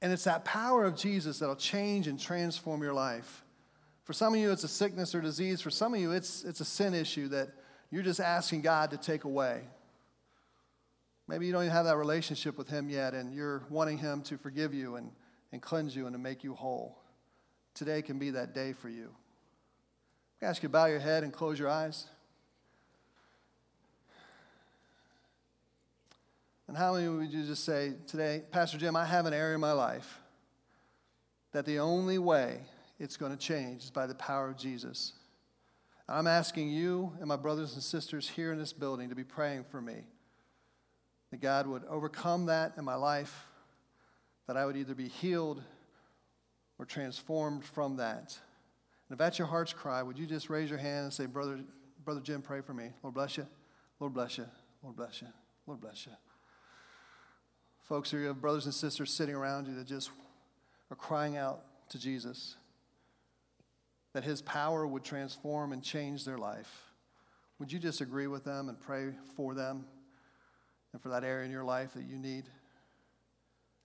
And 0.00 0.12
it's 0.12 0.24
that 0.24 0.44
power 0.44 0.84
of 0.84 0.96
Jesus 0.96 1.38
that'll 1.38 1.54
change 1.54 2.08
and 2.08 2.18
transform 2.18 2.82
your 2.82 2.92
life. 2.92 3.44
For 4.02 4.12
some 4.12 4.34
of 4.34 4.40
you, 4.40 4.50
it's 4.50 4.64
a 4.64 4.68
sickness 4.68 5.14
or 5.14 5.20
disease. 5.20 5.60
For 5.60 5.70
some 5.70 5.94
of 5.94 6.00
you, 6.00 6.10
it's, 6.10 6.42
it's 6.42 6.60
a 6.60 6.64
sin 6.64 6.92
issue 6.92 7.28
that 7.28 7.50
you're 7.92 8.02
just 8.02 8.18
asking 8.18 8.62
God 8.62 8.90
to 8.90 8.96
take 8.96 9.22
away. 9.22 9.60
Maybe 11.28 11.46
you 11.46 11.52
don't 11.52 11.62
even 11.62 11.72
have 11.72 11.84
that 11.84 11.96
relationship 11.96 12.58
with 12.58 12.68
Him 12.68 12.90
yet, 12.90 13.14
and 13.14 13.32
you're 13.32 13.62
wanting 13.70 13.98
Him 13.98 14.22
to 14.22 14.36
forgive 14.36 14.74
you 14.74 14.96
and, 14.96 15.12
and 15.52 15.60
cleanse 15.60 15.94
you 15.94 16.06
and 16.06 16.14
to 16.14 16.18
make 16.18 16.42
you 16.42 16.54
whole. 16.54 16.98
Today 17.74 18.02
can 18.02 18.18
be 18.18 18.30
that 18.30 18.54
day 18.54 18.72
for 18.72 18.88
you. 18.88 19.10
I 20.42 20.46
ask 20.46 20.62
you 20.62 20.68
to 20.68 20.72
bow 20.72 20.86
your 20.86 20.98
head 20.98 21.22
and 21.22 21.32
close 21.32 21.58
your 21.58 21.68
eyes. 21.68 22.06
And 26.66 26.76
how 26.76 26.94
many 26.94 27.08
would 27.08 27.30
you 27.30 27.44
just 27.44 27.64
say 27.64 27.92
today, 28.06 28.42
Pastor 28.50 28.78
Jim, 28.78 28.96
I 28.96 29.04
have 29.04 29.26
an 29.26 29.34
area 29.34 29.54
in 29.54 29.60
my 29.60 29.72
life 29.72 30.18
that 31.52 31.66
the 31.66 31.78
only 31.78 32.18
way 32.18 32.60
it's 32.98 33.16
going 33.16 33.32
to 33.32 33.38
change 33.38 33.84
is 33.84 33.90
by 33.90 34.06
the 34.06 34.14
power 34.14 34.48
of 34.48 34.56
Jesus. 34.56 35.12
I'm 36.08 36.26
asking 36.26 36.70
you 36.70 37.12
and 37.18 37.28
my 37.28 37.36
brothers 37.36 37.74
and 37.74 37.82
sisters 37.82 38.28
here 38.28 38.52
in 38.52 38.58
this 38.58 38.72
building 38.72 39.10
to 39.10 39.14
be 39.14 39.24
praying 39.24 39.64
for 39.70 39.80
me 39.80 40.04
that 41.30 41.40
God 41.40 41.66
would 41.66 41.84
overcome 41.84 42.46
that 42.46 42.72
in 42.76 42.84
my 42.84 42.94
life, 42.94 43.46
that 44.52 44.60
I 44.60 44.66
would 44.66 44.76
either 44.76 44.94
be 44.94 45.08
healed 45.08 45.62
or 46.78 46.84
transformed 46.84 47.64
from 47.64 47.96
that. 47.96 48.36
And 49.08 49.14
if 49.14 49.18
that's 49.18 49.38
your 49.38 49.48
heart's 49.48 49.72
cry, 49.72 50.02
would 50.02 50.18
you 50.18 50.26
just 50.26 50.50
raise 50.50 50.68
your 50.68 50.78
hand 50.78 51.04
and 51.04 51.12
say, 51.12 51.24
Brother, 51.24 51.60
Brother 52.04 52.20
Jim, 52.20 52.42
pray 52.42 52.60
for 52.60 52.74
me. 52.74 52.90
Lord 53.02 53.14
bless 53.14 53.38
you. 53.38 53.46
Lord 53.98 54.12
bless 54.12 54.36
you. 54.36 54.44
Lord 54.82 54.94
bless 54.94 55.22
you. 55.22 55.28
Lord 55.66 55.80
bless 55.80 56.04
you. 56.04 56.12
Folks, 57.80 58.12
you 58.12 58.26
have 58.26 58.42
brothers 58.42 58.66
and 58.66 58.74
sisters 58.74 59.10
sitting 59.10 59.34
around 59.34 59.68
you 59.68 59.74
that 59.76 59.86
just 59.86 60.10
are 60.90 60.96
crying 60.96 61.38
out 61.38 61.62
to 61.88 61.98
Jesus 61.98 62.56
that 64.12 64.22
his 64.22 64.42
power 64.42 64.86
would 64.86 65.02
transform 65.02 65.72
and 65.72 65.82
change 65.82 66.26
their 66.26 66.36
life. 66.36 66.92
Would 67.58 67.72
you 67.72 67.78
just 67.78 68.02
agree 68.02 68.26
with 68.26 68.44
them 68.44 68.68
and 68.68 68.78
pray 68.78 69.12
for 69.34 69.54
them? 69.54 69.86
and 70.92 71.00
for 71.00 71.08
that 71.08 71.24
area 71.24 71.44
in 71.44 71.50
your 71.50 71.64
life 71.64 71.94
that 71.94 72.04
you 72.04 72.18
need. 72.18 72.44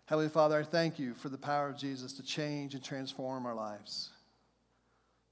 Heavenly 0.08 0.30
Father, 0.30 0.58
I 0.58 0.64
thank 0.64 1.00
you 1.00 1.14
for 1.14 1.28
the 1.28 1.38
power 1.38 1.68
of 1.68 1.78
Jesus 1.78 2.14
to 2.14 2.24
change 2.24 2.74
and 2.74 2.82
transform 2.82 3.46
our 3.46 3.54
lives. 3.54 4.10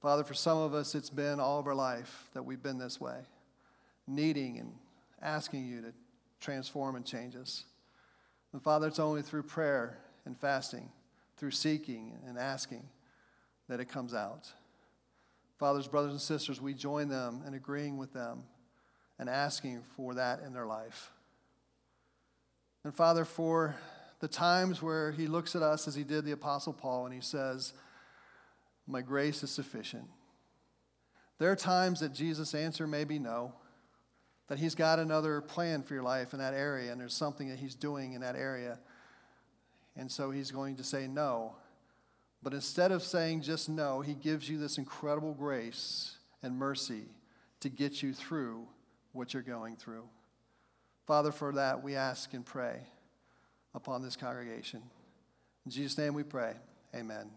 Father, 0.01 0.25
for 0.25 0.33
some 0.33 0.57
of 0.57 0.73
us, 0.73 0.95
it's 0.95 1.09
been 1.09 1.39
all 1.39 1.59
of 1.59 1.67
our 1.67 1.73
life 1.73 2.27
that 2.33 2.43
we've 2.43 2.61
been 2.61 2.77
this 2.77 2.99
way, 2.99 3.19
needing 4.05 4.59
and 4.59 4.73
asking 5.21 5.65
you 5.65 5.79
to 5.79 5.93
transform 6.41 6.97
and 6.97 7.05
change 7.05 7.37
us. 7.37 7.63
And 8.51 8.61
Father, 8.61 8.87
it's 8.87 8.99
only 8.99 9.21
through 9.21 9.43
prayer 9.43 9.97
and 10.25 10.37
fasting, 10.37 10.91
through 11.37 11.51
seeking 11.51 12.11
and 12.27 12.37
asking, 12.37 12.83
that 13.69 13.79
it 13.79 13.85
comes 13.85 14.13
out. 14.13 14.51
Fathers, 15.57 15.87
brothers, 15.87 16.11
and 16.11 16.21
sisters, 16.21 16.59
we 16.59 16.73
join 16.73 17.07
them 17.07 17.43
in 17.47 17.53
agreeing 17.53 17.95
with 17.95 18.11
them 18.11 18.43
and 19.19 19.29
asking 19.29 19.83
for 19.95 20.15
that 20.15 20.41
in 20.45 20.51
their 20.51 20.65
life. 20.65 21.13
And 22.83 22.93
Father, 22.93 23.23
for 23.23 23.77
the 24.25 24.29
times 24.29 24.81
where 24.81 25.11
He 25.11 25.27
looks 25.27 25.55
at 25.55 25.61
us 25.61 25.87
as 25.87 25.93
He 25.93 26.03
did 26.03 26.25
the 26.25 26.31
Apostle 26.31 26.73
Paul 26.73 27.05
and 27.05 27.13
He 27.13 27.21
says, 27.21 27.73
My 28.87 29.03
grace 29.03 29.43
is 29.43 29.51
sufficient. 29.51 30.05
There 31.37 31.51
are 31.51 31.55
times 31.55 31.99
that 31.99 32.11
Jesus' 32.11 32.55
answer 32.55 32.87
may 32.87 33.03
be 33.03 33.19
no, 33.19 33.53
that 34.47 34.57
He's 34.57 34.73
got 34.73 34.97
another 34.97 35.41
plan 35.41 35.83
for 35.83 35.93
your 35.93 36.01
life 36.01 36.33
in 36.33 36.39
that 36.39 36.55
area, 36.55 36.91
and 36.91 36.99
there's 36.99 37.13
something 37.13 37.49
that 37.49 37.59
He's 37.59 37.75
doing 37.75 38.13
in 38.13 38.21
that 38.21 38.35
area. 38.35 38.79
And 39.95 40.11
so 40.11 40.31
He's 40.31 40.49
going 40.49 40.77
to 40.77 40.83
say 40.83 41.05
no. 41.07 41.55
But 42.41 42.55
instead 42.55 42.91
of 42.91 43.03
saying 43.03 43.43
just 43.43 43.69
no, 43.69 44.01
He 44.01 44.15
gives 44.15 44.49
you 44.49 44.57
this 44.57 44.79
incredible 44.79 45.35
grace 45.35 46.17
and 46.41 46.57
mercy 46.57 47.03
to 47.59 47.69
get 47.69 48.01
you 48.01 48.11
through 48.11 48.65
what 49.11 49.35
you're 49.35 49.43
going 49.43 49.75
through. 49.75 50.05
Father, 51.05 51.31
for 51.31 51.51
that 51.51 51.83
we 51.83 51.95
ask 51.95 52.33
and 52.33 52.43
pray 52.43 52.87
upon 53.75 54.01
this 54.01 54.15
congregation. 54.15 54.81
In 55.65 55.71
Jesus' 55.71 55.97
name 55.97 56.13
we 56.13 56.23
pray. 56.23 56.53
Amen. 56.95 57.29